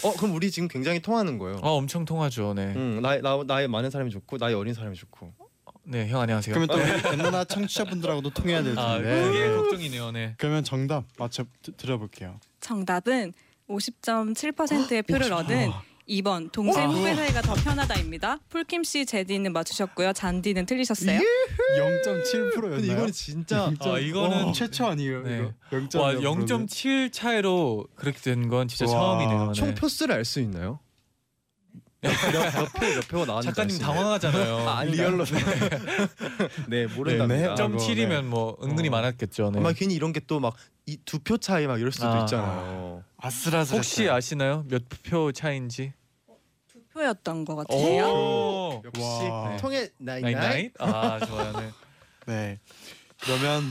어, 0.04 0.14
그럼 0.18 0.36
우리 0.36 0.52
지금 0.52 0.68
굉장히 0.68 1.00
통하는 1.00 1.38
거예요. 1.38 1.60
어 1.62 1.78
엄청 1.78 2.04
통하죠. 2.04 2.54
네. 2.54 2.74
음, 2.76 3.00
나이 3.02 3.22
나, 3.22 3.42
나이 3.48 3.70
많은 3.70 3.90
사람이 3.90 4.12
좋고 4.12 4.38
나이 4.38 4.54
어린 4.54 4.74
사람이 4.74 4.98
좋고. 4.98 5.47
네, 5.90 6.08
형 6.10 6.20
안녕하세요. 6.20 6.54
그러면 6.54 6.68
또 6.68 6.76
우리 6.84 7.14
엔나나 7.14 7.46
청취자분들하고도 7.46 8.32
통해야 8.32 8.62
될 8.62 8.78
아, 8.78 8.96
텐데. 8.98 9.24
그게 9.24 9.50
걱정이네요. 9.56 10.12
네. 10.12 10.36
그러면 10.38 10.64
정답 10.64 11.06
맞춰 11.18 11.46
드, 11.62 11.72
들어볼게요. 11.78 12.40
정답은 12.60 13.32
50.7%의 13.70 15.02
표를 15.04 15.32
얻은 15.32 15.72
2번 16.10 16.52
동생 16.52 16.90
후배 16.90 17.14
사이가 17.16 17.42
더 17.42 17.54
편하다입니다. 17.54 18.40
폴킴 18.50 18.84
씨, 18.84 19.06
재디는 19.06 19.52
맞추셨고요. 19.54 20.12
잔디는 20.14 20.66
틀리셨어요. 20.66 21.20
0.7%였나요? 21.78 22.70
근데 22.76 22.88
이거는 22.88 23.12
진짜 23.14 23.72
아, 23.80 24.00
이거는 24.00 24.54
최초 24.54 24.88
아니에요? 24.88 25.24
네. 25.24 25.38
이거 25.72 25.78
0.0%. 25.88 26.00
와, 26.00 26.14
0.7 26.14 27.12
차이로 27.14 27.88
그렇게 27.96 28.20
된 28.20 28.50
건 28.50 28.68
진짜 28.68 28.86
와. 28.86 28.92
처음이네요. 29.20 29.46
네. 29.48 29.54
총 29.54 29.74
표수를 29.76 30.16
알 30.16 30.24
수 30.26 30.40
있나요? 30.42 30.80
몇표 32.02 32.80
몇 32.96 33.08
표가 33.08 33.26
나왔는지 33.26 33.56
작가님? 33.56 33.80
당황하잖아요. 33.80 34.58
아, 34.70 34.84
리얼로 34.84 35.26
네 36.70 36.86
모른답니다. 36.88 37.28
네, 37.42 37.48
네. 37.50 37.56
점 37.56 37.76
네. 37.78 37.84
7이면 37.88 38.24
뭐 38.26 38.58
은근히 38.64 38.88
어. 38.90 38.92
많았겠죠. 38.92 39.52
네. 39.52 39.60
아마 39.60 39.72
괜히 39.74 39.96
이런 39.96 40.14
게 40.14 40.20
또 40.20 40.40
막 40.40 40.56
이 40.86 40.98
두 41.06 41.20
표 41.20 41.38
차이 41.38 41.68
막 41.68 41.80
이럴 41.80 41.92
수도 41.92 42.08
아. 42.08 42.22
있잖아요. 42.22 43.04
아슬아슬. 43.18 43.76
혹시 43.78 44.10
아시나요? 44.10 44.64
몇 44.70 44.84
표 45.04 45.32
차인지? 45.32 45.94
두 46.72 46.80
표였던 46.94 47.44
것 47.46 47.56
같아요. 47.56 48.06
오. 48.08 48.82
역시 48.86 49.02
와. 49.02 49.58
통해 49.58 49.90
나이 49.98 50.22
나이. 50.22 50.70
아, 50.80 51.20
좋아요. 51.26 51.52
네. 51.54 51.72
네. 52.28 52.60
그러면 53.22 53.64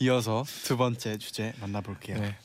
이어서 0.00 0.44
두 0.64 0.76
번째 0.76 1.18
주제 1.18 1.52
만나볼게요. 1.60 2.18
네. 2.20 2.36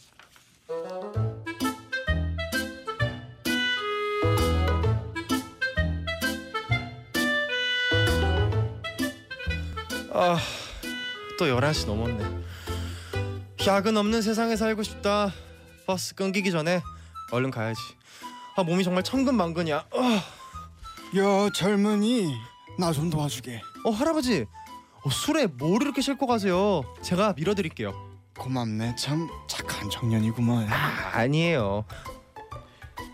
또 11.39 11.45
11시 11.45 11.88
넘었네. 11.88 12.41
야근 13.65 13.97
없는 13.97 14.21
세상에 14.21 14.55
살고 14.55 14.84
싶다. 14.84 15.31
버스 15.88 16.13
끊기기 16.15 16.51
전에 16.51 16.81
얼른 17.31 17.51
가야지. 17.51 17.79
아 18.55 18.63
몸이 18.63 18.84
정말 18.84 19.03
천근만근이야. 19.03 19.86
아, 19.93 20.23
여 21.15 21.49
젊은이 21.53 22.34
나 22.79 22.91
좀 22.91 23.10
도와주게. 23.10 23.62
어 23.86 23.89
할아버지. 23.91 24.45
어, 25.03 25.10
술에 25.10 25.47
뭘 25.47 25.81
이렇게 25.81 26.01
싣고 26.01 26.27
가세요? 26.27 26.84
제가 27.01 27.34
밀어드릴게요. 27.34 27.91
고맙네 28.38 28.95
참 28.95 29.27
착한 29.47 29.89
청년이구먼. 29.89 30.67
아, 30.71 31.10
아니에요. 31.13 31.86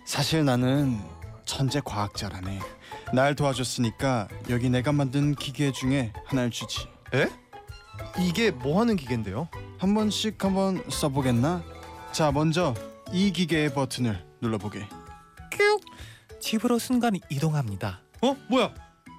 사실 0.05 0.43
나는 0.45 0.99
천재 1.45 1.81
과학자라네. 1.83 2.59
날 3.13 3.35
도와줬으니까 3.35 4.27
여기 4.49 4.69
내가 4.69 4.91
만든 4.91 5.33
기계 5.35 5.71
중에 5.71 6.11
하나를 6.25 6.51
주지. 6.51 6.87
에? 7.13 7.29
이게 8.19 8.51
뭐 8.51 8.79
하는 8.81 8.95
기계인데요? 8.95 9.47
한 9.77 9.93
번씩 9.93 10.43
한번 10.43 10.83
써보겠나? 10.89 11.63
자 12.11 12.31
먼저 12.31 12.73
이 13.11 13.31
기계의 13.31 13.73
버튼을 13.73 14.25
눌러보게. 14.41 14.87
집으로 16.39 16.77
순간 16.79 17.13
이동합니다. 17.29 18.01
어 18.21 18.35
뭐야? 18.49 18.73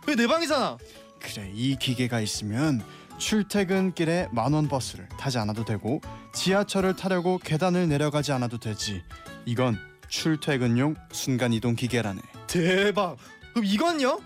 왜 0.07 0.14
내 0.14 0.27
방이잖아. 0.27 0.79
그래 1.20 1.51
이 1.55 1.77
기계가 1.77 2.20
있으면 2.20 2.83
출퇴근길에 3.18 4.29
만원 4.33 4.68
버스를 4.68 5.09
타지 5.18 5.37
않아도 5.38 5.64
되고 5.64 6.01
지하철을 6.33 6.96
타려고 6.96 7.38
계단을 7.38 7.88
내려가지 7.88 8.33
않아도 8.33 8.59
되지. 8.59 9.03
이건 9.44 9.77
출퇴근용 10.09 10.94
순간 11.12 11.53
이동 11.53 11.74
기계라네. 11.74 12.20
대박. 12.46 13.16
그럼 13.53 13.64
이건요? 13.66 14.20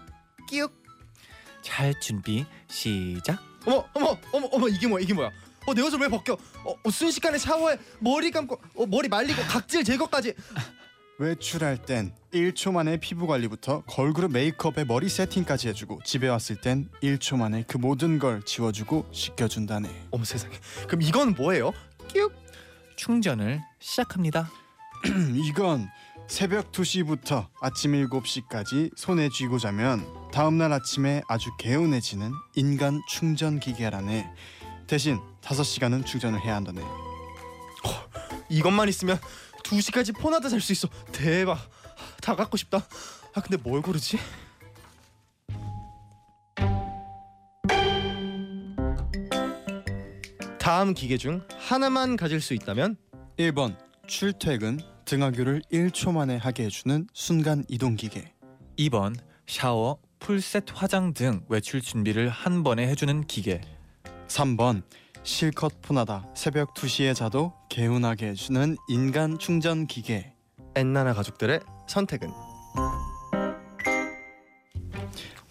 끼욱. 0.49 0.73
잘 1.63 1.99
준비 2.01 2.45
시작. 2.69 3.41
어머 3.67 3.85
어머 3.95 4.17
어머 4.33 4.49
어머 4.53 4.69
이게 4.69 4.87
뭐야 4.87 5.03
이게 5.03 5.15
뭐야? 5.15 5.31
어 5.67 5.75
내 5.75 5.83
옷을 5.83 5.99
왜 6.01 6.09
벗겨? 6.09 6.37
어, 6.65 6.75
어 6.83 6.91
순식간에 6.91 7.39
샤워에 7.39 7.79
머리 8.01 8.31
감고 8.31 8.61
어, 8.77 8.87
머리 8.87 9.09
말리고 9.09 9.43
각질 9.43 9.85
제거까지. 9.85 10.35
외출할 11.19 11.79
땐 11.79 12.13
1초 12.33 12.73
만에 12.73 12.97
피부 12.97 13.27
관리부터 13.27 13.83
걸그룹 13.87 14.33
메이크업에 14.33 14.85
머리 14.85 15.09
세팅까지 15.09 15.69
해주고 15.69 16.01
집에 16.05 16.27
왔을 16.27 16.57
땐 16.61 16.89
1초 17.03 17.37
만에 17.37 17.65
그 17.69 17.77
모든 17.77 18.19
걸 18.19 18.43
지워주고 18.43 19.07
씻겨준다네. 19.13 19.89
어머 20.11 20.25
세상에. 20.25 20.55
그럼 20.89 21.03
이건 21.03 21.35
뭐예요? 21.35 21.73
끼욱. 22.09 22.33
충전을 22.97 23.61
시작합니다. 23.79 24.51
이건 25.49 25.89
새벽 26.29 26.73
2시부터 26.73 27.49
아침 27.61 27.93
7시까지 27.93 28.91
손에 28.97 29.29
쥐고 29.29 29.59
자면 29.59 30.05
다음 30.33 30.57
날 30.57 30.73
아침에 30.73 31.23
아주 31.29 31.51
개운해지는 31.59 32.33
인간 32.55 33.03
충전 33.07 33.61
기계라네. 33.61 34.33
대신 34.87 35.21
5시간은 35.43 36.07
충전을 36.07 36.41
해야 36.41 36.57
한다네. 36.57 36.81
이것만 38.49 38.89
있으면 38.89 39.19
2 39.71 39.81
시까지 39.83 40.13
폰하다 40.13 40.49
살수 40.49 40.73
있어. 40.73 40.89
대박. 41.13 41.59
다 42.23 42.35
갖고 42.35 42.57
싶다. 42.57 42.79
아 43.35 43.41
근데 43.43 43.59
뭘 43.59 43.83
고르지? 43.83 44.19
다음 50.59 50.95
기계 50.95 51.19
중 51.19 51.47
하나만 51.59 52.17
가질 52.17 52.41
수 52.41 52.55
있다면 52.55 52.97
1번 53.37 53.77
출퇴근 54.07 54.81
등하교를 55.05 55.63
1초 55.71 56.13
만에 56.13 56.37
하게 56.37 56.65
해주는 56.65 57.07
순간 57.13 57.65
이동 57.69 57.97
기계. 57.97 58.33
2번 58.79 59.15
샤워, 59.47 59.99
풀셋 60.23 60.67
화장 60.73 61.15
등 61.15 61.45
외출 61.49 61.81
준비를 61.81 62.29
한 62.29 62.63
번에 62.63 62.87
해주는 62.87 63.27
기계. 63.27 63.61
3번 64.29 64.85
실컷 65.25 65.83
폰하다 65.83 66.29
새벽 66.37 66.75
2시에 66.75 67.13
자도 67.13 67.53
개운하게 67.69 68.29
해주는 68.29 68.77
인간 68.89 69.41
충전 69.41 69.89
기계. 69.89 70.33
엔나나 70.77 71.13
가족들의 71.15 71.59
선택은 71.89 72.31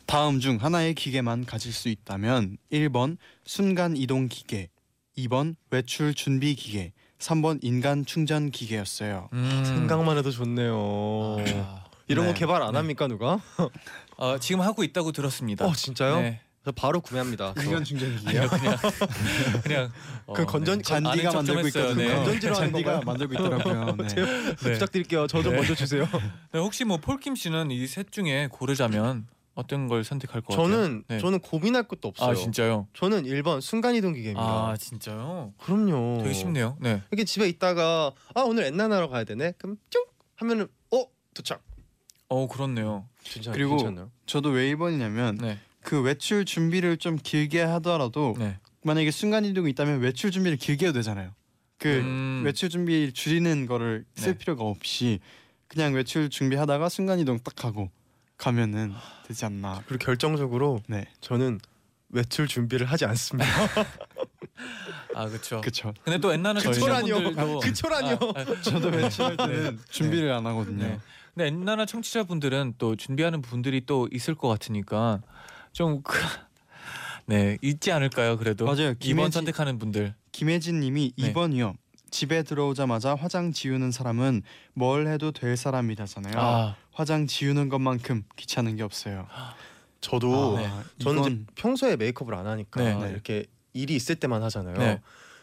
다음 0.05 0.39
중 0.39 0.55
하나의 0.55 0.93
기계만 0.93 1.45
가질 1.45 1.73
수 1.73 1.89
있다면 1.89 2.57
1번 2.71 3.17
순간 3.43 3.97
이동 3.97 4.29
기계, 4.29 4.69
2번 5.17 5.55
외출 5.69 6.13
준비 6.13 6.55
기계, 6.55 6.93
3번 7.19 7.59
인간 7.61 8.05
충전 8.05 8.49
기계였어요. 8.49 9.29
음. 9.33 9.63
생각만 9.65 10.17
해도 10.17 10.31
좋네요. 10.31 11.37
아, 11.65 11.90
이런 12.11 12.25
거 12.25 12.33
네. 12.33 12.39
개발 12.39 12.61
안 12.61 12.75
합니까 12.75 13.07
누가? 13.07 13.39
어, 14.17 14.37
지금 14.39 14.61
하고 14.61 14.83
있다고 14.83 15.11
들었습니다. 15.11 15.65
어 15.65 15.73
진짜요? 15.73 16.19
네. 16.21 16.41
저 16.63 16.71
바로 16.71 17.01
구매합니다. 17.01 17.55
인간 17.63 17.83
충전 17.83 18.15
기계요? 18.17 18.47
그냥 18.47 18.77
그냥 19.63 19.91
어, 20.27 20.33
그 20.33 20.45
건전 20.45 20.77
네. 20.77 20.83
잔디가 20.83 21.31
만들고. 21.33 21.67
있거든요. 21.67 21.95
네. 21.95 22.15
건전지로 22.15 22.53
잔디가? 22.53 23.01
만들고 23.01 23.33
있더라고요. 23.33 23.95
네. 23.97 24.07
네. 24.07 24.15
네. 24.55 24.73
부탁드릴게요. 24.73 25.25
저좀 25.27 25.53
네. 25.53 25.57
먼저 25.57 25.73
주세요. 25.73 26.07
네, 26.51 26.59
혹시 26.59 26.83
뭐 26.85 26.97
폴킴 26.97 27.35
씨는 27.35 27.71
이 27.71 27.87
셋 27.87 28.11
중에 28.11 28.47
고르자면 28.51 29.27
어떤 29.55 29.87
걸 29.87 30.03
선택할 30.03 30.41
것 30.41 30.55
같아요? 30.55 30.67
저는 30.67 31.03
네. 31.07 31.19
저는 31.19 31.39
고민할 31.39 31.83
것도 31.87 32.09
없어요. 32.09 32.29
아 32.29 32.35
진짜요? 32.35 32.87
저는 32.93 33.23
1번 33.23 33.59
순간 33.59 33.95
이동 33.95 34.13
기계입니다. 34.13 34.41
아 34.45 34.75
진짜요? 34.77 35.53
그럼요. 35.57 36.19
되게 36.21 36.33
쉽네요. 36.33 36.77
네. 36.79 37.01
이렇게 37.09 37.23
집에 37.25 37.47
있다가 37.49 38.11
아 38.35 38.41
오늘 38.41 38.65
엔나나러 38.65 39.09
가야 39.09 39.23
되네. 39.23 39.53
그럼 39.57 39.77
쭉 39.89 40.07
하면은 40.35 40.67
어 40.93 41.05
도착. 41.33 41.63
어 42.31 42.47
그렇네요. 42.47 43.09
진짜 43.25 43.51
그리고 43.51 43.75
괜찮나요? 43.75 44.09
저도 44.25 44.51
왜 44.51 44.73
1번이냐면 44.73 45.37
네. 45.41 45.59
그 45.81 46.01
외출 46.01 46.45
준비를 46.45 46.95
좀 46.95 47.17
길게 47.21 47.61
하더라도 47.61 48.35
네. 48.39 48.57
만약에 48.83 49.11
순간 49.11 49.43
이동이 49.43 49.69
있다면 49.71 49.99
외출 49.99 50.31
준비를 50.31 50.57
길게 50.57 50.87
해도 50.87 50.99
되잖아요. 50.99 51.33
그 51.77 51.89
음. 51.89 52.43
외출 52.45 52.69
준비 52.69 53.11
줄이는 53.11 53.65
거를 53.65 54.05
쓸 54.15 54.31
네. 54.31 54.37
필요가 54.37 54.63
없이 54.63 55.19
그냥 55.67 55.93
외출 55.93 56.29
준비하다가 56.29 56.87
순간 56.87 57.19
이동 57.19 57.37
딱 57.39 57.65
하고 57.65 57.91
가면은 58.37 58.93
되지 59.27 59.43
않나. 59.43 59.83
그리고 59.85 60.05
결정적으로 60.05 60.81
네, 60.87 61.07
저는 61.19 61.59
외출 62.11 62.47
준비를 62.47 62.85
하지 62.85 63.03
않습니다. 63.03 63.45
아 65.13 65.27
그렇죠. 65.27 65.59
그쵸. 65.59 65.93
근데 66.05 66.17
또 66.17 66.31
옛날에 66.31 66.61
그초라니요. 66.61 67.15
청취자분들도 67.15 67.59
그초라니요. 67.59 68.19
아, 68.35 68.39
아, 68.39 68.61
저도 68.61 68.87
외출할 68.87 69.35
때는 69.35 69.79
준비를 69.89 70.31
안 70.31 70.45
하거든요. 70.47 70.97
네. 71.33 71.49
근데 71.49 71.61
옛날에 71.61 71.85
청취자분들은 71.85 72.75
또 72.77 72.95
준비하는 72.95 73.41
분들이 73.41 73.85
또 73.85 74.07
있을 74.11 74.35
것 74.35 74.47
같으니까 74.49 75.21
좀 75.71 76.01
그, 76.03 76.13
네, 77.25 77.57
있지 77.61 77.91
않을까요? 77.91 78.37
그래도 78.37 78.65
맞아요. 78.65 78.93
2번 78.95 78.99
김혜지- 78.99 79.31
선택하는 79.31 79.77
분들. 79.79 80.13
김혜진 80.31 80.79
님이 80.79 81.13
네. 81.17 81.33
2번이요. 81.33 81.75
집에 82.09 82.43
들어오자마자 82.43 83.15
화장 83.15 83.53
지우는 83.53 83.91
사람은 83.91 84.41
뭘 84.73 85.07
해도 85.07 85.31
될 85.31 85.55
사람이라잖아요. 85.55 86.33
아, 86.37 86.75
화장 86.91 87.25
지우는 87.25 87.69
것만큼 87.69 88.23
귀찮은 88.35 88.75
게 88.75 88.83
없어요. 88.83 89.27
저도 90.01 90.57
네. 90.57 90.69
저는 90.99 91.19
이건 91.21 91.47
평소에 91.55 91.95
메이크업을 91.95 92.33
안 92.35 92.47
하니까 92.47 92.81
네, 92.83 92.95
네. 92.95 93.09
이렇게 93.11 93.45
일이 93.71 93.95
있을 93.95 94.15
때만 94.15 94.43
하잖아요. 94.43 94.75
네. 94.77 95.01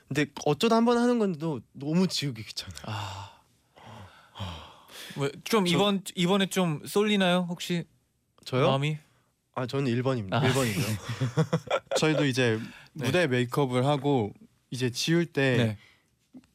근데 0.09 0.27
어쩌다 0.45 0.77
한 0.77 0.85
번 0.85 0.99
하는 0.99 1.19
건데도 1.19 1.61
너무 1.73 2.07
지우기 2.07 2.43
귀찮아요. 2.43 2.83
아. 2.85 3.31
왜, 5.19 5.31
좀 5.45 5.65
저- 5.67 5.73
이번 5.75 6.03
이번에 6.15 6.47
좀 6.47 6.81
쏠리나요? 6.87 7.47
혹시 7.49 7.85
저요? 8.45 8.67
마음이? 8.69 8.99
아 9.55 9.67
저는 9.67 9.93
1번입니다. 9.93 10.35
아. 10.35 10.41
1번이고요. 10.43 10.99
저희도 11.99 12.27
이제 12.27 12.59
네. 12.93 13.07
무대 13.07 13.27
메이크업을 13.27 13.85
하고 13.87 14.33
이제 14.71 14.91
지울 14.91 15.27
때 15.27 15.57
네. 15.57 15.79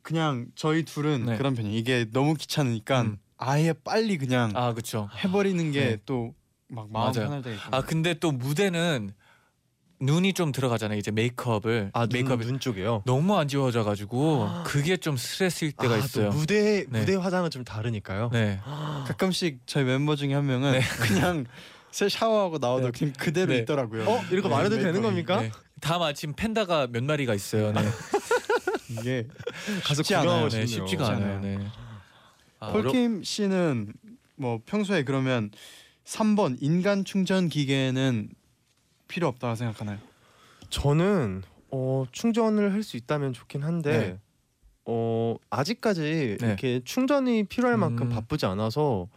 그냥 0.02 0.48
저희 0.56 0.84
둘은 0.84 1.26
네. 1.26 1.38
그런 1.38 1.56
편이에요. 1.56 1.78
이게 1.78 2.06
너무 2.12 2.34
귀찮으니까 2.36 3.02
음. 3.02 3.18
아예 3.38 3.74
빨리 3.74 4.18
그냥 4.18 4.52
아, 4.56 4.74
그렇죠. 4.74 5.10
해버리는 5.24 5.72
게 5.72 5.80
네. 5.86 5.98
또막 6.06 6.92
마음 6.92 6.92
맞아요. 6.92 7.14
편할 7.28 7.42
때가 7.42 7.56
있고. 7.56 7.76
아, 7.76 7.82
근데 7.82 8.14
또 8.16 8.32
무대는 8.32 9.14
눈이 10.06 10.34
좀 10.34 10.52
들어가잖아요. 10.52 10.98
이제 10.98 11.12
메이크업을 11.12 11.92
아 11.94 12.02
눈, 12.02 12.10
메이크업이 12.14 12.46
눈 12.46 12.60
쪽이요. 12.60 13.04
너무 13.06 13.38
안 13.38 13.48
지워져 13.48 13.84
가지고 13.84 14.50
그게 14.66 14.98
좀 14.98 15.16
스트레스일 15.18 15.72
때가 15.72 15.96
아, 15.96 15.98
있어요. 15.98 16.30
또 16.30 16.38
무대 16.38 16.86
네. 16.90 17.00
무대 17.00 17.16
화장은 17.16 17.50
좀 17.50 17.64
다르니까요. 17.64 18.30
네. 18.34 18.60
가끔씩 19.08 19.60
저희 19.66 19.84
멤버 19.86 20.16
중에 20.16 20.34
한 20.34 20.46
명은 20.46 20.74
네. 20.74 20.82
그냥 21.02 21.46
새 21.92 22.10
샤워하고 22.10 22.58
나와도 22.58 22.92
네. 22.92 23.00
그냥 23.00 23.14
그대로 23.18 23.54
네. 23.54 23.60
있더라고요. 23.60 24.04
어 24.10 24.22
이런 24.30 24.42
거 24.44 24.50
네, 24.50 24.56
말해도 24.56 24.78
되는. 24.78 25.02
겁니까? 25.02 25.42
네. 25.42 25.52
다음 25.80 26.02
아침 26.02 26.34
팬다가 26.34 26.88
몇 26.88 27.04
마리가 27.04 27.34
있어요. 27.34 27.72
네. 27.72 27.82
이게 28.90 29.28
가서 29.84 30.04
쉽지 30.04 30.16
구경하고 30.16 30.32
않아요. 30.32 30.50
네, 30.50 30.66
싶네요. 30.66 30.88
쉽지가 30.88 31.06
쉽지 31.06 31.22
않아요. 31.22 31.38
않아요. 31.38 31.60
네. 31.60 31.68
아, 32.60 32.72
폴킴 32.72 33.24
씨는 33.24 33.94
뭐 34.36 34.60
평소에 34.66 35.04
그러면 35.04 35.52
3번 36.06 36.58
인간 36.62 37.06
충전 37.06 37.48
기계는 37.48 38.30
필요 39.14 39.28
없다고 39.28 39.54
생각하나요? 39.56 40.00
저는 40.72 41.44
어, 41.70 42.06
충전을 42.12 42.74
할 42.74 42.82
수 42.84 42.98
있다면 42.98 43.34
좋긴 43.34 43.62
한데 43.64 43.92
네. 44.00 44.20
어, 44.86 45.36
아직까지 45.52 46.38
네. 46.42 46.48
이렇게 46.48 46.82
충전이 46.84 47.44
필요할 47.44 47.78
만큼 47.78 48.08
음. 48.08 48.10
바쁘지 48.10 48.48
않아서 48.48 49.08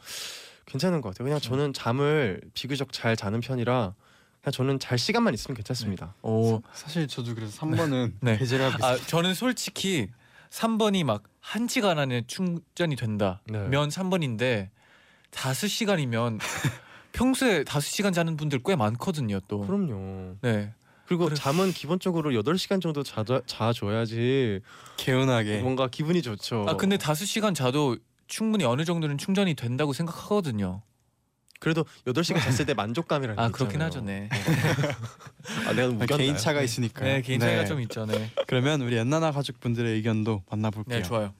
괜찮은 0.67 1.01
것 1.01 1.09
같아요. 1.11 1.25
그냥 1.25 1.41
저는 1.41 1.73
잠을 1.73 2.43
비교적 2.53 2.93
잘 2.93 3.17
자는 3.17 3.41
편이라 3.41 3.95
그냥 4.43 4.53
저는 4.53 4.79
잘 4.79 4.99
시간만 4.99 5.33
있으면 5.33 5.57
괜찮습니다. 5.57 6.15
오, 6.23 6.61
사실 6.75 7.09
저도 7.09 7.35
그래서 7.35 7.59
3번은 7.59 8.13
네. 8.21 8.37
배제를 8.39 8.67
하고 8.73 8.85
아 8.85 8.93
있어요. 8.95 9.07
저는 9.07 9.33
솔직히 9.33 10.09
3번이 10.51 11.05
막한 11.05 11.69
시간 11.69 11.99
안에 11.99 12.25
충전이 12.27 12.97
된다면 12.97 13.39
네. 13.47 13.71
3번인데 13.71 14.69
다섯 15.31 15.67
시간이면 15.69 16.39
평소에 17.17 17.65
다섯 17.65 17.87
시간 17.89 18.13
자는 18.13 18.37
분들 18.37 18.61
꽤 18.65 18.77
많거든요. 18.77 19.41
또. 19.49 19.61
그럼요. 19.61 20.37
네. 20.43 20.73
그리고 21.07 21.25
그래. 21.27 21.35
잠은 21.35 21.73
기본적으로 21.73 22.33
8시간 22.33 22.83
정도 22.83 23.03
자자, 23.03 23.41
자줘야지 23.47 24.61
개운하게 24.99 25.61
뭔가 25.61 25.89
기분이 25.89 26.21
좋죠. 26.21 26.67
아 26.69 26.77
근데 26.77 26.97
다섯 26.99 27.25
시간 27.25 27.55
자도 27.55 27.97
충분히 28.27 28.65
어느 28.65 28.85
정도는 28.85 29.17
충전이 29.17 29.55
된다고 29.55 29.93
생각하거든요. 29.93 30.83
그래도 31.59 31.85
8시간 32.07 32.41
잤을 32.43 32.67
때 32.67 32.75
만족감이라는 32.75 33.43
아 33.43 33.47
게 33.47 33.53
그렇긴 33.53 33.81
있잖아요. 33.81 33.87
하죠, 33.87 34.01
네. 34.03 34.29
아 35.67 35.73
내가 35.73 35.87
아, 35.87 35.91
우겼나요? 35.91 36.19
개인 36.19 36.37
차가 36.37 36.61
있으니까요. 36.61 37.05
네 37.15 37.23
개인 37.23 37.41
차이가 37.41 37.65
좀 37.65 37.81
있죠, 37.81 38.05
네. 38.05 38.31
그러면 38.47 38.83
우리 38.83 38.97
엔나나 38.99 39.31
가족분들의 39.33 39.95
의견도 39.95 40.43
만나 40.51 40.71
볼게요. 40.71 40.99
네 40.99 41.03
좋아요. 41.03 41.33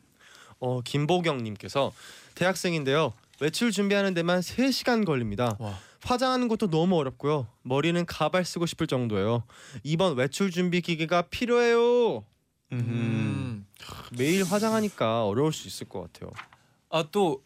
어 0.59 0.81
김보경 0.81 1.43
님께서 1.43 1.93
대학생인데요. 2.35 3.13
외출 3.41 3.71
준비하는 3.71 4.15
데만 4.15 4.41
3시간 4.41 5.05
걸립니다. 5.05 5.57
와. 5.59 5.79
화장하는 6.03 6.49
것도 6.49 6.69
너무 6.71 6.97
어렵고요. 6.99 7.49
머리는 7.63 8.05
가발 8.07 8.45
쓰고 8.45 8.67
싶을 8.67 8.87
정도예요. 8.87 9.43
이번 9.83 10.17
외출 10.17 10.51
준비 10.51 10.81
기계가 10.81 11.23
필요해요. 11.23 12.25
음. 12.73 12.79
음. 12.79 13.67
매일 14.17 14.45
화장하니까 14.45 15.25
어려울 15.27 15.53
수 15.53 15.67
있을 15.69 15.89
것 15.89 16.01
같아요. 16.13 16.31
아 16.91 17.03
또 17.11 17.43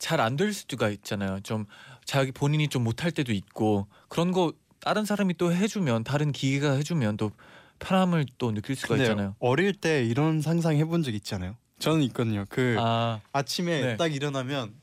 잘 0.00 0.20
안 0.20 0.36
될 0.36 0.52
수가 0.52 0.88
있잖아요. 0.90 1.38
좀 1.42 1.66
자기 2.04 2.32
본인이 2.32 2.66
좀 2.68 2.82
못할 2.82 3.12
때도 3.12 3.32
있고 3.32 3.86
그런 4.08 4.32
거 4.32 4.52
다른 4.80 5.04
사람이 5.04 5.34
또 5.34 5.52
해주면 5.52 6.02
다른 6.04 6.32
기계가 6.32 6.72
해주면 6.72 7.16
또 7.16 7.30
편함을 7.78 8.26
또 8.38 8.52
느낄 8.52 8.74
수가 8.76 8.96
근데 8.96 9.04
있잖아요. 9.04 9.36
어릴 9.38 9.72
때 9.72 10.04
이런 10.04 10.40
상상 10.42 10.76
해본 10.76 11.02
적 11.04 11.14
있잖아요. 11.14 11.56
저는 11.78 12.02
있거든요. 12.04 12.44
그 12.48 12.76
아 12.78 13.20
아. 13.32 13.42
침에 13.42 13.80
네. 13.82 13.96
딱 13.96 14.12
일어나면 14.12 14.74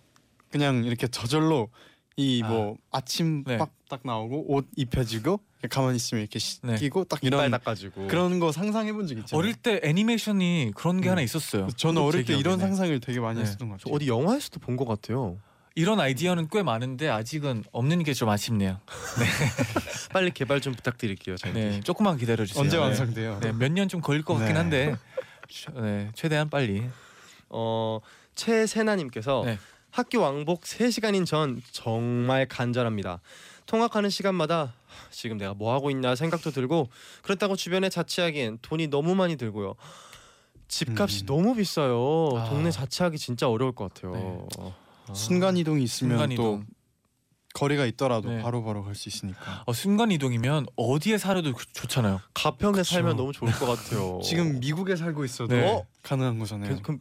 그냥 0.52 0.84
이렇게 0.84 1.08
저절로 1.08 1.70
이 2.18 2.44
뭐 2.46 2.76
아. 2.92 3.02
침 3.02 3.44
네. 3.46 3.58
빡딱 3.58 4.02
나오고 4.04 4.54
옷 4.54 4.68
입혀지고 4.76 5.40
가만히 5.70 5.96
있으면 5.96 6.22
이렇게 6.22 6.40
네. 6.64 6.76
씻기고 6.78 7.06
딱 7.06 7.20
이빨 7.24 7.40
이런 7.40 7.52
닦아주고 7.52 8.08
그런 8.08 8.40
거 8.40 8.52
상상해 8.52 8.92
본 8.94 9.08
적 9.08 9.18
있잖아요. 9.18 9.40
어릴 9.40 9.56
때 9.56 9.80
애니메이션이 9.84 10.72
그런 10.76 11.00
게 11.02 11.10
음. 11.10 11.12
하나 11.12 11.22
있었어요. 11.22 11.68
저는 11.78 12.02
어릴 12.02 12.22
제때 12.26 12.34
이런 12.34 12.58
기억에는. 12.58 12.68
상상을 12.68 13.00
되게 13.00 13.20
많이 13.20 13.38
네. 13.38 13.44
했었던 13.44 13.70
것저 13.70 13.84
같아요. 13.86 13.96
어디 13.96 14.08
영화에서도 14.08 14.60
본 14.60 14.76
것 14.76 14.86
같아요. 14.86 15.38
이런 15.74 16.00
아이디어는 16.02 16.50
꽤 16.52 16.64
많은데 16.64 17.08
아직은 17.10 17.64
없는 17.72 18.04
게 18.04 18.14
좀 18.14 18.28
아쉽네요. 18.30 18.80
빨리 20.12 20.32
개발 20.32 20.60
좀 20.62 20.74
부탁드릴게요. 20.74 21.38
저희. 21.38 21.54
네, 21.54 21.80
조금만 21.80 22.18
기다려 22.18 22.46
주세요. 22.46 22.62
언제 22.62 22.76
네. 22.78 22.84
완성돼요? 22.84 23.40
네, 23.40 23.52
몇 23.54 23.72
년 23.72 23.88
좀 23.88 24.02
걸릴 24.02 24.22
것 24.24 24.34
같긴 24.36 24.54
네. 24.54 24.60
한데 24.60 24.96
최- 25.48 25.72
네, 25.80 26.10
최대한 26.14 26.50
빨리. 26.50 26.84
어 27.50 28.00
최세나님께서 28.36 29.44
네. 29.46 29.58
학교 29.92 30.22
왕복 30.22 30.62
3시간인 30.62 31.26
전 31.26 31.62
정말 31.72 32.48
간절합니다. 32.48 33.20
통학하는 33.66 34.10
시간마다 34.10 34.74
지금 35.12 35.38
내가 35.38 35.54
뭐 35.54 35.74
하고 35.74 35.92
있나 35.92 36.16
생각도 36.16 36.52
들고 36.52 36.90
그렇다고 37.22 37.56
주변에 37.56 37.90
자취하기엔 37.90 38.60
돈이 38.62 38.88
너무 38.88 39.16
많이 39.16 39.36
들고요. 39.36 39.76
집값이 40.68 41.24
음. 41.24 41.26
너무 41.26 41.56
비싸요. 41.56 42.30
아. 42.38 42.50
동네 42.50 42.72
자취하기 42.72 43.18
진짜 43.18 43.50
어려울 43.50 43.74
것 43.74 43.94
같아요. 43.94 44.14
네. 44.14 44.46
아. 45.08 45.14
순간 45.14 45.58
이동이 45.58 45.84
있으면 45.84 46.18
순간 46.18 46.30
또 46.30 46.34
이동. 46.34 46.66
거리가 47.54 47.86
있더라도 47.88 48.30
네. 48.30 48.42
바로바로 48.42 48.82
갈수 48.86 49.10
있으니까. 49.10 49.64
어, 49.66 49.74
순간 49.74 50.10
이동이면 50.12 50.68
어디에 50.78 51.18
살아도 51.18 51.52
그- 51.54 51.66
좋잖아요. 51.74 52.22
가평에 52.34 52.78
그쵸. 52.78 52.84
살면 52.86 53.18
너무 53.18 53.34
좋을 53.34 53.52
것 53.52 53.66
같아요. 53.66 54.22
지금 54.24 54.60
미국에 54.62 54.96
살고 54.96 55.26
있어도 55.26 55.54
네. 55.54 55.70
어? 55.70 55.86
가능한 56.04 56.40
거잖아요. 56.40 56.78
그, 56.78 56.82
그럼 56.82 57.00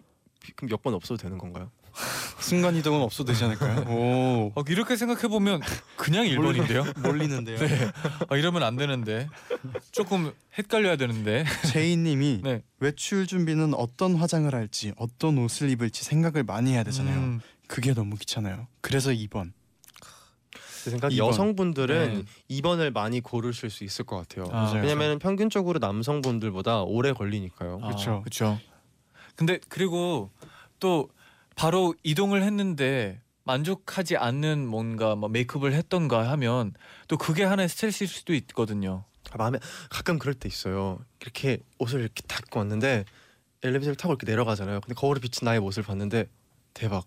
그럼 0.57 0.71
여권 0.73 0.95
없어도 0.95 1.19
되는 1.19 1.39
건가요? 1.39 1.71
순간 2.41 2.75
이동은 2.77 3.01
없어도 3.03 3.33
되지 3.33 3.45
않을까요? 3.45 3.85
오 3.91 4.53
어, 4.55 4.65
이렇게 4.69 4.97
생각해 4.97 5.29
보면 5.29 5.61
그냥 5.97 6.27
일본인데요. 6.27 6.85
몰리는데요. 7.03 7.59
네. 7.59 7.91
아, 8.29 8.37
이러면 8.37 8.63
안 8.63 8.77
되는데 8.77 9.29
조금 9.93 10.33
헷갈려야 10.59 10.97
되는데. 10.97 11.45
제이님이 11.73 12.41
네. 12.45 12.63
외출 12.79 13.27
준비는 13.27 13.75
어떤 13.75 14.15
화장을 14.17 14.53
할지 14.55 14.93
어떤 14.97 15.39
옷을 15.39 15.69
입을지 15.71 16.05
생각을 16.05 16.43
많이 16.45 16.73
해야 16.73 16.83
되잖아요. 16.83 17.19
음, 17.19 17.41
그게 17.67 17.93
너무 17.95 18.17
귀찮아요. 18.17 18.67
그래서 18.81 19.11
2번. 19.11 19.53
제 20.83 20.91
생각 20.91 21.13
이번. 21.13 21.29
여성분들은 21.29 22.25
네. 22.25 22.57
2번을 22.61 22.91
많이 22.93 23.21
고르실 23.21 23.69
수 23.69 23.85
있을 23.85 24.07
것 24.07 24.17
같아요. 24.17 24.47
아, 24.51 24.73
왜냐면 24.75 25.19
평균적으로 25.19 25.79
남성분들보다 25.79 26.83
오래 26.85 27.13
걸리니까요. 27.13 27.81
그쵸. 27.81 28.21
그렇죠. 28.23 28.59
근데 29.37 29.59
그리고 29.69 30.31
또 30.81 31.11
바로 31.61 31.95
이동을 32.03 32.43
했는데 32.43 33.21
만족하지 33.45 34.17
않는 34.17 34.67
뭔가 34.67 35.15
뭐 35.15 35.29
메이크업을 35.29 35.75
했던가 35.75 36.31
하면 36.31 36.73
또 37.07 37.19
그게 37.19 37.45
하나의 37.45 37.69
스트레스일 37.69 38.09
수도 38.09 38.33
있거든요. 38.33 39.05
아, 39.31 39.37
마음에 39.37 39.59
가끔 39.91 40.19
그럴 40.19 40.33
때 40.33 40.49
있어요. 40.49 41.05
이렇게 41.21 41.59
옷을 41.79 42.01
이렇게 42.01 42.23
딱 42.27 42.41
입고 42.47 42.61
왔는데 42.61 43.05
엘리베이터를 43.63 43.97
타고 43.97 44.15
이렇게 44.15 44.25
내려가잖아요. 44.25 44.81
근데 44.81 44.95
거울에 44.95 45.21
비친 45.21 45.45
나의 45.45 45.61
모습을 45.61 45.87
봤는데 45.87 46.31
대박. 46.73 47.07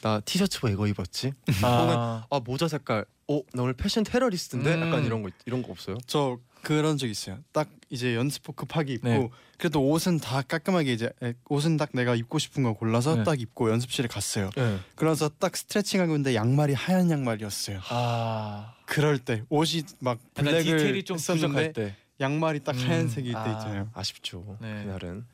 나 0.00 0.20
티셔츠 0.20 0.60
왜 0.64 0.72
이거 0.72 0.86
입었지? 0.86 1.34
아, 1.62 2.24
아 2.30 2.40
모자 2.40 2.68
색깔. 2.68 3.04
어, 3.28 3.42
나 3.52 3.62
오늘 3.64 3.74
패션 3.74 4.02
테러리스트인데? 4.02 4.76
음. 4.76 4.80
약간 4.80 5.04
이런 5.04 5.20
거 5.20 5.28
있- 5.28 5.34
이런 5.44 5.60
거 5.62 5.72
없어요? 5.72 5.98
저 6.06 6.38
그런 6.62 6.96
적 6.96 7.08
있어요. 7.08 7.38
딱 7.52 7.68
이제 7.88 8.14
연습복 8.14 8.56
급하게 8.56 8.94
입고 8.94 9.08
네. 9.08 9.28
그래도 9.58 9.86
옷은 9.88 10.18
다 10.18 10.42
깔끔하게 10.42 10.92
이제 10.92 11.10
에, 11.22 11.34
옷은 11.48 11.76
딱 11.76 11.90
내가 11.92 12.14
입고 12.14 12.38
싶은 12.38 12.62
거 12.62 12.72
골라서 12.72 13.16
네. 13.16 13.24
딱 13.24 13.40
입고 13.40 13.70
연습실에 13.70 14.08
갔어요. 14.08 14.50
네. 14.56 14.78
그래서 14.94 15.28
딱 15.28 15.56
스트레칭하고 15.56 16.12
있는데 16.12 16.34
양말이 16.34 16.74
하얀 16.74 17.10
양말이었어요. 17.10 17.80
아, 17.90 18.74
그럴 18.86 19.18
때 19.18 19.42
옷이 19.48 19.82
막 19.98 20.18
블랙을 20.34 20.62
디테일이 20.78 21.04
좀 21.04 21.16
했었는데. 21.16 21.96
양말이 22.20 22.60
딱 22.60 22.74
음, 22.76 22.86
하얀색일 22.86 23.32
때 23.32 23.38
아, 23.38 23.52
있잖아요. 23.52 23.88
아쉽죠. 23.94 24.58
네. 24.60 24.84
그날은. 24.84 25.24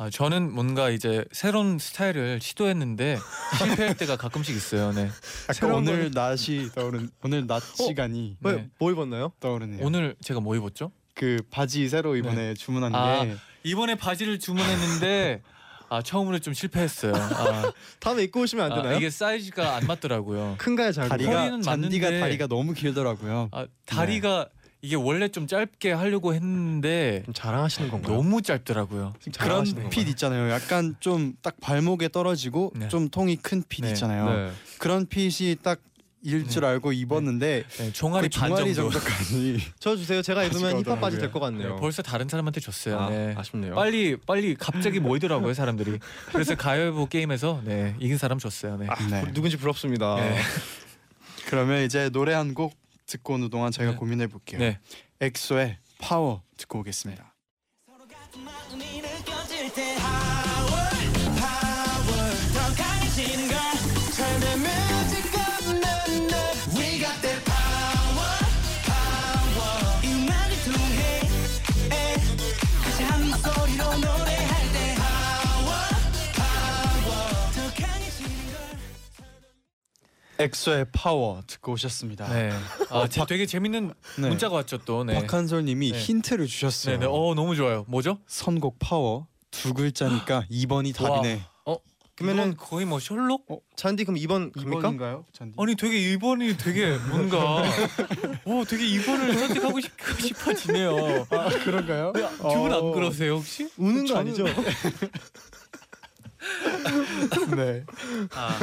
아, 0.00 0.08
저는 0.08 0.50
뭔가 0.54 0.88
이제 0.88 1.26
새로운 1.30 1.78
스타일을 1.78 2.40
시도했는데 2.40 3.18
실패할 3.58 3.94
때가 3.98 4.16
가끔씩 4.16 4.56
있어요. 4.56 4.92
네. 4.92 5.10
아까 5.44 5.52
새로운 5.52 5.86
오늘 5.86 6.10
낮이 6.14 6.70
떠오른 6.74 7.10
오늘 7.22 7.46
낮 7.46 7.60
시간이 7.76 8.38
왜 8.40 8.52
네. 8.54 8.68
뭐 8.78 8.90
입었나요? 8.90 9.30
떠오르네요. 9.40 9.84
오늘 9.84 10.16
제가 10.22 10.40
뭐 10.40 10.56
입었죠? 10.56 10.90
그 11.14 11.42
바지 11.50 11.86
새로 11.90 12.16
이번에 12.16 12.54
주문한 12.54 12.94
아, 12.94 13.24
게 13.26 13.36
이번에 13.62 13.94
바지를 13.94 14.38
주문했는데 14.38 15.42
아 15.90 16.00
처음으로 16.00 16.38
좀 16.38 16.54
실패했어요. 16.54 17.12
아, 17.14 17.70
다음에 18.00 18.22
입고 18.22 18.40
오시면 18.40 18.64
안 18.64 18.72
아, 18.72 18.76
되나요? 18.80 18.96
이게 18.96 19.10
사이즈가 19.10 19.76
안 19.76 19.86
맞더라고요. 19.86 20.54
큰가요, 20.56 20.92
작은가요? 20.92 21.18
다리가 21.28 21.60
잔디가 21.60 22.08
맞는데- 22.08 22.20
다리가 22.20 22.46
너무 22.46 22.72
길더라고요. 22.72 23.50
아, 23.52 23.66
다리가 23.84 24.48
이게 24.82 24.96
원래 24.96 25.28
좀 25.28 25.46
짧게 25.46 25.92
하려고 25.92 26.32
했는데 26.34 27.22
좀 27.26 27.34
자랑하시는 27.34 27.90
건가요? 27.90 28.16
너무 28.16 28.40
짧더라고요. 28.42 29.12
그런 29.38 29.64
핏 29.90 30.08
있잖아요. 30.08 30.50
약간 30.50 30.96
좀 31.00 31.34
딱 31.42 31.56
발목에 31.60 32.08
떨어지고 32.08 32.72
네. 32.76 32.88
좀 32.88 33.08
통이 33.08 33.36
큰핏 33.36 33.82
네. 33.84 33.90
있잖아요. 33.90 34.28
네. 34.30 34.50
그런 34.78 35.06
핏이 35.06 35.56
딱 35.62 35.80
일줄 36.22 36.64
알고 36.66 36.92
입었는데 36.92 37.64
네, 37.78 37.92
종아리 37.92 38.28
그반 38.28 38.50
종아리 38.50 38.74
정도. 38.74 38.90
정도 38.98 39.06
까지 39.08 39.58
저 39.80 39.96
주세요. 39.96 40.20
제가 40.20 40.44
입으면 40.44 40.78
힙합 40.80 41.00
바지 41.00 41.18
될. 41.18 41.30
것 41.32 41.40
같네요. 41.40 41.74
네, 41.74 41.80
벌써 41.80 42.02
다른 42.02 42.28
사람한테 42.28 42.60
줬어요. 42.60 42.98
아, 42.98 43.08
네. 43.10 43.34
아쉽네요. 43.36 43.74
빨리 43.74 44.16
빨리 44.26 44.54
갑자기 44.54 45.00
모이더라고요 45.00 45.54
사람들이. 45.54 45.98
그래서 46.32 46.54
가위바위보 46.56 47.06
게임에서 47.06 47.62
네, 47.64 47.94
이긴 48.00 48.18
사람 48.18 48.38
줬어요. 48.38 48.76
네. 48.76 48.86
네. 49.10 49.32
누군지 49.32 49.56
부럽습니다. 49.56 50.16
네. 50.16 50.38
그러면 51.48 51.84
이제 51.84 52.10
노래 52.10 52.34
한곡 52.34 52.74
듣고 53.10 53.34
오는 53.34 53.50
동안 53.50 53.72
제가 53.72 53.92
네. 53.92 53.96
고민해 53.96 54.28
볼게요. 54.28 54.60
네. 54.60 54.78
엑소의 55.20 55.78
파워 55.98 56.42
듣고 56.56 56.80
오겠습니다. 56.80 57.34
엑소의 80.40 80.86
파워 80.92 81.42
듣고 81.46 81.72
오셨습니다. 81.72 82.28
네. 82.32 82.50
아, 82.90 83.06
제- 83.08 83.24
되게 83.28 83.46
재밌는 83.46 83.92
네. 84.18 84.28
문자가 84.28 84.56
왔죠 84.56 84.78
또. 84.78 85.04
네. 85.04 85.14
박한솔님이 85.14 85.92
네. 85.92 85.98
힌트를 85.98 86.46
주셨어요. 86.46 86.94
네, 86.98 87.00
네. 87.00 87.06
어 87.08 87.34
너무 87.34 87.54
좋아요. 87.56 87.84
뭐죠? 87.88 88.18
선곡 88.26 88.78
파워 88.78 89.26
두 89.50 89.72
글자니까 89.74 90.44
2번이 90.50 91.00
와. 91.02 91.08
답이네. 91.16 91.42
그러면은 92.16 92.52
이건 92.52 92.56
거의 92.58 92.84
뭐 92.84 93.00
셜록? 93.00 93.46
잔디 93.76 94.04
그럼 94.04 94.18
2번 94.20 94.52
갑니까? 94.52 94.90
2번인가요? 94.90 95.24
잔디. 95.32 95.54
아니 95.56 95.74
되게 95.74 95.96
2번이 96.18 96.58
되게 96.58 96.98
뭔가 97.08 97.62
오 98.44 98.62
되게 98.66 98.84
2번을 98.84 99.38
선택하고 99.38 99.80
싶, 99.80 99.90
싶어지네요. 100.20 101.26
아, 101.30 101.48
그런가요? 101.64 102.12
두 102.12 102.58
분 102.58 102.72
안 102.74 102.92
그러세요 102.92 103.36
혹시? 103.36 103.70
우는 103.78 104.04
거 104.04 104.12
저는- 104.12 104.16
아니죠? 104.18 104.44
네. 107.56 107.84
아, 108.34 108.58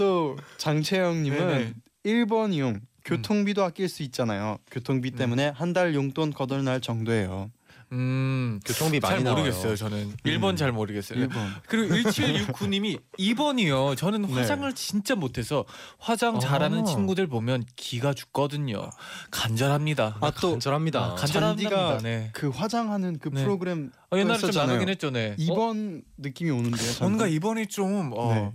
또 0.00 0.36
장채영 0.56 1.22
님은 1.24 1.38
네네. 1.46 1.74
1번 2.06 2.54
이용 2.54 2.80
교통비도 3.04 3.62
아낄 3.62 3.88
수 3.88 4.02
있잖아요. 4.02 4.56
교통비 4.70 5.10
때문에 5.10 5.48
한 5.54 5.74
달 5.74 5.94
용돈 5.94 6.32
거덜날 6.32 6.80
정도예요. 6.80 7.50
음, 7.92 8.60
교통비 8.64 9.00
많이 9.00 9.16
잘 9.16 9.24
나와요. 9.24 9.42
모르겠어요 9.42 9.74
저는 9.74 10.14
1번 10.24 10.56
잘 10.56 10.70
모르겠어요. 10.70 11.26
1번. 11.26 11.34
그리고 11.66 11.94
1769님이 11.96 13.00
2번이요. 13.18 13.96
저는 13.98 14.22
네. 14.22 14.32
화장을 14.34 14.72
진짜 14.74 15.16
못해서 15.16 15.64
화장 15.98 16.38
잘하는 16.38 16.80
아. 16.82 16.84
친구들 16.84 17.26
보면 17.26 17.64
기가 17.74 18.14
죽거든요. 18.14 18.88
간절합니다. 19.32 20.18
아 20.20 20.30
또 20.40 20.52
간절합니다. 20.52 21.00
아, 21.00 21.14
간절합니다. 21.16 21.70
잔디가 21.70 21.98
네. 22.02 22.30
그 22.32 22.48
화장하는 22.50 23.18
그 23.18 23.30
네. 23.32 23.42
프로그램 23.42 23.90
어, 24.12 24.16
옛날에 24.16 24.38
좀 24.38 24.48
했었잖아요. 24.50 24.66
나가긴 24.68 24.88
했죠, 24.88 25.10
네. 25.10 25.34
2번 25.38 26.02
느낌이 26.16 26.50
오는데요. 26.50 26.92
잔디? 26.92 27.00
뭔가 27.02 27.26
2번이 27.26 27.68
좀 27.68 28.12
어, 28.16 28.34
네. 28.34 28.52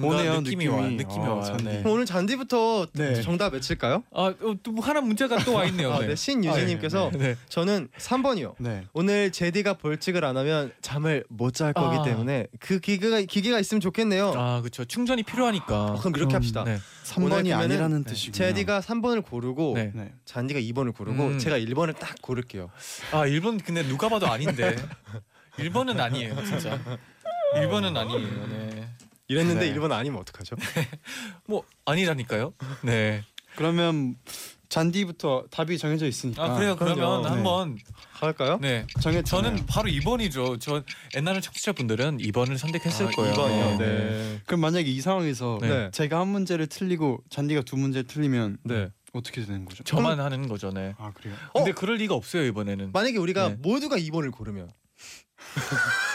뭔가 0.00 0.18
오네요, 0.18 0.40
느낌이, 0.40 0.64
느낌이. 0.64 0.68
와 0.68 0.88
느낌이 0.88 1.26
어, 1.26 1.32
와요. 1.34 1.42
잔디. 1.44 1.64
네. 1.64 1.82
오늘 1.86 2.06
잔디부터 2.06 2.86
네. 2.94 3.20
정답 3.22 3.52
외칠까요? 3.52 4.02
아, 4.14 4.22
어, 4.40 4.54
또 4.62 4.74
하나 4.80 5.00
문제가 5.00 5.38
또 5.44 5.52
와 5.52 5.64
있네요. 5.66 5.92
아, 5.92 5.98
네. 6.00 6.06
네. 6.08 6.16
신유진님께서 6.16 7.10
네. 7.12 7.18
네. 7.18 7.36
저는 7.48 7.88
3번이요. 7.98 8.54
네. 8.58 8.84
오늘 8.94 9.30
제디가 9.30 9.74
벌칙을 9.74 10.24
안 10.24 10.36
하면 10.38 10.72
잠을 10.80 11.24
못 11.28 11.52
잘 11.52 11.74
거기 11.74 11.98
아. 11.98 12.02
때문에 12.02 12.46
그 12.58 12.78
기계가 12.80 13.20
기계가 13.20 13.60
있으면 13.60 13.80
좋겠네요. 13.82 14.32
아, 14.34 14.60
그렇죠. 14.62 14.84
충전이 14.86 15.22
필요하니까. 15.24 15.84
어, 15.84 15.98
그럼 16.00 16.14
이렇게 16.16 16.34
합시다. 16.34 16.64
네. 16.64 16.78
3번이 17.04 17.44
그러면은 17.44 17.54
아니라는 17.56 18.04
네. 18.04 18.10
뜻이군요. 18.10 18.32
제디가 18.32 18.80
3번을 18.80 19.22
고르고 19.24 19.72
네. 19.76 19.90
네. 19.94 20.12
잔디가 20.24 20.58
2번을 20.60 20.94
고르고 20.96 21.22
음. 21.26 21.38
제가 21.38 21.58
1번을 21.58 21.98
딱 21.98 22.14
고를게요. 22.22 22.70
아, 23.12 23.26
1번 23.26 23.62
근데 23.62 23.82
누가 23.86 24.08
봐도 24.08 24.26
아닌데. 24.28 24.74
1번은 25.58 26.00
아니에요, 26.00 26.34
진짜. 26.46 26.78
1번은 27.56 27.94
아니에요. 27.94 28.46
네. 28.48 28.88
이랬는데 29.32 29.70
네. 29.70 29.74
1번 29.74 29.92
아니면 29.92 30.20
어떡하죠? 30.20 30.56
뭐 31.46 31.64
아니라니까요. 31.84 32.52
네. 32.82 33.24
그러면 33.56 34.16
잔디부터 34.68 35.44
답이 35.50 35.76
정해져 35.76 36.06
있으니까. 36.06 36.42
아, 36.44 36.54
그래요. 36.56 36.76
그러면 36.76 36.96
그럼요. 37.22 37.26
한번 37.26 37.78
할까요? 38.12 38.58
네. 38.62 38.86
정해 39.02 39.22
저는 39.22 39.66
바로 39.66 39.90
2번이죠. 39.90 40.58
저 40.60 40.82
옛날에 41.14 41.40
청취자분들은 41.40 42.18
2번을 42.18 42.56
선택했을 42.56 43.06
아, 43.06 43.10
거예요. 43.10 43.34
2번이요. 43.34 43.78
네. 43.78 43.86
네. 43.86 44.40
그럼 44.46 44.60
만약에 44.60 44.88
이 44.90 45.00
상황에서 45.02 45.58
네. 45.60 45.90
제가 45.92 46.20
한 46.20 46.28
문제를 46.28 46.68
틀리고 46.68 47.22
잔디가 47.28 47.62
두 47.62 47.76
문제 47.76 48.02
틀리면 48.02 48.58
네. 48.64 48.88
어떻게 49.12 49.44
되는 49.44 49.66
거죠? 49.66 49.84
저만 49.84 50.20
하는 50.20 50.48
거죠, 50.48 50.70
네. 50.70 50.94
아 50.96 51.12
그래요? 51.12 51.34
근데 51.52 51.72
그럴 51.72 51.96
리가 51.96 52.14
없어요, 52.14 52.44
이번에는. 52.46 52.92
만약에 52.92 53.18
우리가 53.18 53.48
네. 53.50 53.54
모두가 53.60 53.98
2번을 53.98 54.32
고르면 54.32 54.70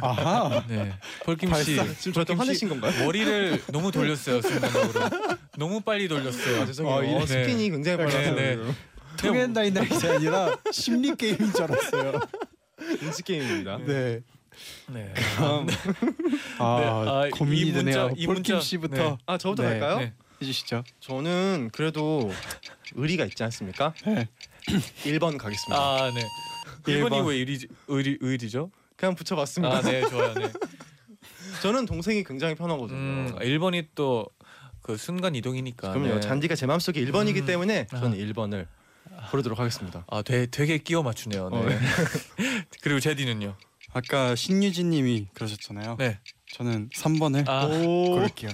아하. 0.00 0.64
네. 0.68 0.92
폴킴 1.24 1.52
씨 1.54 1.76
지금 1.98 2.12
저한테 2.12 2.34
화내신 2.34 2.68
건가요? 2.68 3.04
머리를 3.04 3.62
너무 3.72 3.90
돌렸어요, 3.90 4.40
순간적으로. 4.42 5.08
너무 5.56 5.80
빨리 5.80 6.08
돌렸어요. 6.08 6.62
아, 6.62 6.66
죄송해요. 6.66 6.94
어, 6.94 7.02
이래- 7.02 7.14
어, 7.16 7.26
스핀이 7.26 7.70
굉장히 7.70 7.96
네, 7.98 8.04
빨라서 8.04 8.34
네. 8.34 8.58
통해 9.18 9.54
night 9.54 9.80
night 9.80 10.06
아니라 10.12 10.56
심리 10.72 11.14
게임인 11.14 11.52
줄 11.52 11.62
알았어요. 11.62 12.20
인지 13.02 13.22
게임입니다. 13.22 13.78
네. 13.86 14.20
네. 14.88 15.14
다음. 15.36 15.66
아, 16.58 16.80
네, 16.80 16.86
아, 17.10 17.28
고민이 17.32 17.60
이 17.60 17.72
문자- 17.72 17.78
되네요. 17.84 18.10
이 18.16 18.26
문자- 18.26 18.60
씨부터 18.60 18.96
네. 18.96 19.16
아 19.26 19.38
저부터 19.38 19.62
네, 19.62 19.68
갈까요? 19.78 19.98
네. 19.98 20.12
해주시죠. 20.42 20.84
저는 21.00 21.70
그래도 21.72 22.30
의리가 22.94 23.24
있지 23.26 23.42
않습니까? 23.44 23.94
네. 24.06 24.28
1번 25.04 25.38
가겠습니다. 25.38 25.76
아, 25.76 26.10
네. 26.14 26.22
1번이 26.92 27.10
번. 27.10 27.26
왜 27.26 27.36
의리, 27.36 27.58
의리, 27.88 28.18
의리죠? 28.20 28.70
그냥 29.04 29.14
붙여봤습니다. 29.14 29.76
아, 29.76 29.80
네, 29.82 30.00
좋아요. 30.08 30.32
네. 30.34 30.50
저는 31.62 31.84
동생이 31.86 32.24
굉장히 32.24 32.54
편하거든요. 32.54 32.96
음, 32.98 33.36
1번이 33.38 33.88
또 33.94 34.26
그 34.84 34.98
순간 34.98 35.34
이동이니까. 35.34 35.92
그럼요. 35.94 36.14
네. 36.16 36.20
잔디가 36.20 36.54
제 36.56 36.66
마음속에 36.66 37.02
1번이기 37.06 37.38
음. 37.40 37.46
때문에 37.46 37.86
아. 37.90 38.00
저는 38.00 38.18
1번을 38.18 38.66
고르도록 39.30 39.58
하겠습니다. 39.58 40.04
아, 40.10 40.20
되게, 40.20 40.44
되게 40.44 40.76
끼워 40.76 41.02
맞추네요. 41.02 41.48
네. 41.48 41.56
어, 41.56 41.64
네. 41.64 41.78
그리고 42.82 43.00
제디는요? 43.00 43.56
아까 43.94 44.34
신유진님이 44.34 45.28
그러셨잖아요. 45.32 45.96
네. 45.98 46.18
저는 46.52 46.90
3번을 46.94 47.48
아, 47.48 47.66
고를게요. 47.66 48.50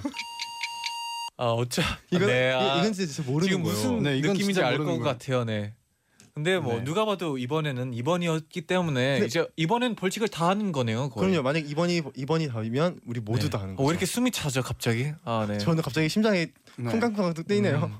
아 1.35 1.47
어차. 1.47 1.81
이건 2.11 2.27
네, 2.27 2.53
아, 2.53 2.75
이- 2.75 2.79
이건 2.79 2.93
진짜 2.93 3.23
모르는 3.23 3.47
지금 3.49 3.63
거예요. 3.63 3.75
무슨 3.77 4.03
네, 4.03 4.17
이건 4.17 4.31
느낌인지 4.31 4.53
진짜 4.53 4.67
알것 4.67 4.85
모르는 4.85 5.03
거예요. 5.03 5.13
같아요. 5.17 5.43
네. 5.43 5.73
근데 6.33 6.59
뭐 6.59 6.75
네. 6.77 6.83
누가 6.83 7.05
봐도 7.05 7.37
이번에는 7.37 7.91
2번이었기 7.91 8.65
때문에 8.67 9.19
네. 9.19 9.25
이제 9.25 9.45
이번엔 9.57 9.95
벌칙을 9.95 10.27
다 10.29 10.47
하는 10.49 10.71
거네요. 10.71 11.09
거의. 11.09 11.29
그럼요. 11.31 11.43
만약 11.43 11.61
2번이 11.65 12.13
2번이 12.15 12.51
답이면 12.51 12.99
우리 13.05 13.19
모두 13.19 13.43
네. 13.43 13.49
다 13.49 13.59
하는 13.59 13.73
어, 13.73 13.77
거죠. 13.77 13.87
왜 13.87 13.91
이렇게 13.91 14.05
숨이 14.05 14.31
차죠 14.31 14.61
갑자기? 14.61 15.11
아 15.25 15.45
네. 15.47 15.57
저는 15.57 15.83
갑자기 15.83 16.07
심장이 16.09 16.47
네. 16.77 16.91
쿵쾅쿵쾅 16.91 17.33
뛰네요. 17.47 17.91
음, 17.91 17.97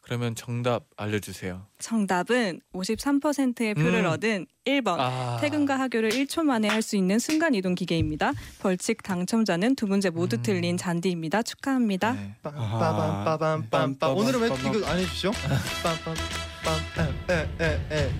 그러면 0.00 0.34
정답 0.36 0.84
알려주세요. 0.96 1.66
정답은 1.80 2.60
53%의 2.72 3.74
표를 3.74 4.04
음. 4.04 4.10
얻은 4.10 4.46
1번. 4.64 4.96
아. 5.00 5.36
퇴근과 5.40 5.78
하교를 5.80 6.10
1초 6.10 6.44
만에 6.44 6.68
할 6.68 6.80
수 6.80 6.96
있는 6.96 7.18
순간 7.18 7.54
이동 7.54 7.74
기계입니다. 7.74 8.32
벌칙 8.60 9.02
당첨자는 9.02 9.74
두 9.74 9.86
문제 9.88 10.08
모두 10.10 10.36
음. 10.36 10.42
틀린 10.42 10.76
잔디입니다. 10.76 11.42
축하합니다. 11.42 12.12
네. 12.12 12.34
빠밤 12.42 13.24
빠밤 13.24 13.98
빰빰 13.98 14.16
오늘은 14.16 14.40
왜. 14.40 14.46
이거 14.46 14.86
안 14.86 14.98
해주시죠? 14.98 15.32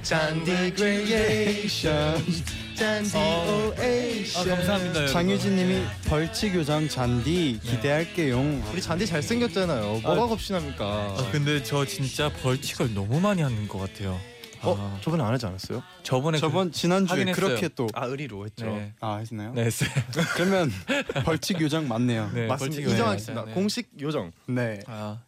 잔디 0.02 0.72
크리에이션 0.74 2.16
잔디 2.74 3.16
어. 3.16 3.72
오에이션 3.78 4.42
아 4.52 4.54
감사합니다. 4.56 4.94
여러분. 4.96 5.12
장유진님이 5.12 5.82
벌칙 6.08 6.54
요정 6.54 6.88
잔디 6.88 7.58
기대할게요. 7.62 8.38
우리 8.72 8.80
잔디 8.80 9.06
잘생겼잖아요. 9.06 10.00
뭐가 10.00 10.26
걱정입니까? 10.28 10.84
아, 10.84 11.28
근데 11.32 11.62
저 11.62 11.84
진짜 11.84 12.28
벌칙을 12.42 12.94
너무 12.94 13.20
많이 13.20 13.42
하는 13.42 13.66
것 13.66 13.78
같아요. 13.78 14.18
아, 14.60 14.68
어 14.68 14.98
저번에 15.02 15.22
안 15.22 15.32
하지 15.32 15.46
않았어요? 15.46 15.82
저번에 16.02 16.38
저번 16.38 16.72
지난주에 16.72 17.12
하긴 17.14 17.28
했어요. 17.28 17.46
그렇게 17.48 17.68
또 17.68 17.86
아 17.94 18.06
의리로 18.06 18.38
그, 18.40 18.44
했죠. 18.46 18.66
네. 18.66 18.92
아, 19.00 19.16
했나요? 19.16 19.52
네, 19.54 19.64
했어요. 19.64 19.90
그러면 20.34 20.70
벌칙 21.24 21.60
요정 21.60 21.88
맞네요. 21.88 22.30
네, 22.34 22.46
맞습니다. 22.46 22.90
인정하겠습니다. 22.90 23.44
네. 23.46 23.52
공식 23.52 23.88
요정. 24.00 24.32
네. 24.46 24.80
아, 24.86 25.18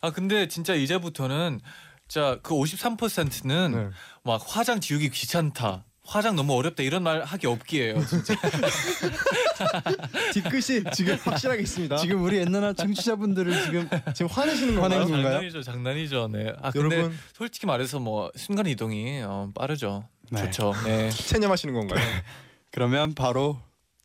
아 0.00 0.10
근데 0.10 0.48
진짜 0.48 0.74
이제부터는 0.74 1.60
자그 2.08 2.54
53%는 2.54 3.72
네. 3.72 3.90
막 4.24 4.42
화장 4.46 4.80
지우기 4.80 5.10
귀찮다. 5.10 5.84
화장 6.08 6.36
너무 6.36 6.54
어렵다 6.54 6.82
이런 6.82 7.02
말 7.02 7.22
하기 7.22 7.46
없기에요. 7.46 8.02
진짜. 8.06 8.34
뒤끝이 10.32 10.90
지금 10.94 11.16
확실하게 11.16 11.62
있습니다. 11.62 11.96
지금 11.96 12.24
우리 12.24 12.38
옛날 12.38 12.74
청취자분들을 12.74 13.62
지금 13.64 13.88
지금 14.14 14.30
화내시는 14.30 14.80
건가요? 14.80 15.06
장난이죠, 15.06 15.62
장난이죠. 15.62 16.28
네. 16.32 16.54
아 16.62 16.70
근데 16.70 16.96
여러분 16.96 17.18
솔직히 17.34 17.66
말해서 17.66 17.98
뭐 18.00 18.30
순간 18.36 18.66
이동이 18.66 19.20
어, 19.22 19.50
빠르죠. 19.54 20.08
네. 20.30 20.44
좋죠. 20.44 20.72
네. 20.84 21.10
체념하시는 21.12 21.74
건가요? 21.74 22.00
그러면 22.70 23.14
바로 23.14 23.60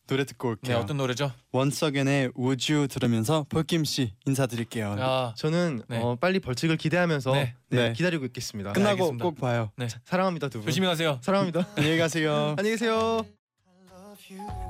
노래 0.08 0.26
듣고 0.26 0.50
네 0.50 0.52
올게요. 0.52 0.78
어떤 0.78 0.98
노래죠? 0.98 1.32
원석연의 1.52 2.32
우주 2.36 2.88
들으면서 2.90 3.46
폴킴 3.50 3.86
씨 3.86 4.14
인사드릴게요. 4.26 4.96
아, 5.00 5.34
저는 5.38 5.84
네. 5.88 6.00
어, 6.02 6.16
빨리 6.20 6.40
벌칙을 6.40 6.76
기대하면서 6.78 7.32
네. 7.34 7.56
네, 7.70 7.88
네. 7.90 7.94
기다리고 7.94 8.26
있겠습니다. 8.26 8.74
끝나고 8.74 8.92
알겠습니다. 8.92 9.24
꼭 9.24 9.40
봐요. 9.40 9.72
네. 9.78 9.88
사랑합니다 10.04 10.50
두 10.50 10.60
분. 10.60 10.66
조심히 10.66 10.88
가세요. 10.88 11.20
사랑합니다. 11.22 11.68
안녕히 11.78 11.98
가세요. 11.98 12.56
안녕히 12.60 12.72
계세요. 12.72 13.26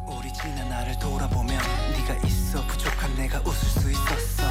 우리 0.08 0.32
지난 0.34 0.70
날을 0.70 1.00
돌아보면 1.00 1.58
네가 1.94 2.16
있어 2.28 2.66
부족한 2.68 3.16
내가 3.16 3.40
웃을 3.42 3.82
수 3.82 3.90
있었어 3.92 4.44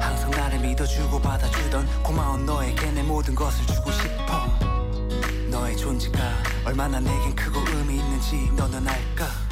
항상 0.00 0.30
나를 0.30 0.58
믿어주고 0.60 1.20
받아주던 1.20 2.02
고마운 2.02 2.44
너에게 2.46 2.90
내 2.92 3.02
모든 3.02 3.34
것을 3.34 3.64
주고 3.66 3.90
싶어 3.92 4.46
너의 5.50 5.76
존재가 5.76 6.18
얼마나 6.64 6.98
내겐 7.00 7.36
크고 7.36 7.60
의미 7.76 7.96
있는지 7.98 8.50
너는 8.56 8.88
알까 8.88 9.45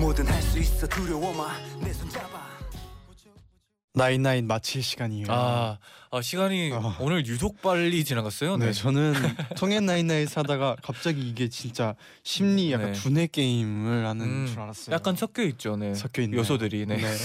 뭐든 0.00 0.26
할 0.26 0.40
수 0.42 0.58
있어 0.58 0.86
두려워 0.86 1.32
마내 1.34 1.92
손 1.92 2.08
잡아 2.08 2.48
나인나인 3.92 4.46
마칠 4.46 4.84
시간이에요. 4.84 5.26
아, 5.28 5.78
아 6.12 6.22
시간이 6.22 6.70
아. 6.72 6.96
오늘 7.00 7.26
유독 7.26 7.60
빨리 7.60 8.04
지나갔어요. 8.04 8.56
네, 8.56 8.66
네. 8.66 8.72
저는 8.72 9.12
통엔 9.58 9.84
나인나인 9.84 10.26
사다가 10.26 10.76
갑자기 10.80 11.28
이게 11.28 11.48
진짜 11.48 11.96
심리 12.22 12.72
약간 12.72 12.92
네. 12.92 12.98
두뇌 12.98 13.26
게임을 13.26 14.06
하는 14.06 14.26
음, 14.26 14.46
줄 14.46 14.60
알았어요. 14.60 14.94
약간 14.94 15.16
섞여 15.16 15.42
있죠. 15.42 15.76
네. 15.76 15.92
섞여 15.94 16.22
있네요. 16.22 16.38
요소들이. 16.38 16.86
네. 16.86 16.96
네. 16.98 17.16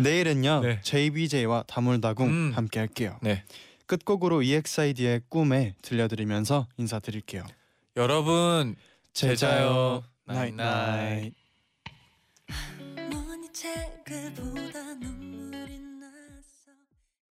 내일은요 0.02 0.60
네. 0.60 0.80
JBJ와 0.82 1.64
다물다궁 1.68 2.28
음. 2.28 2.52
함께 2.54 2.80
할게요. 2.80 3.16
네. 3.22 3.44
끝곡으로 3.86 4.42
EXID의 4.42 5.22
꿈에 5.28 5.76
들려드리면서 5.82 6.66
인사드릴게요. 6.78 7.44
여러분 7.96 8.74
제자요. 9.12 10.02
나잇나잇 10.24 10.54
나잇. 10.56 11.34
나잇. 14.06 15.31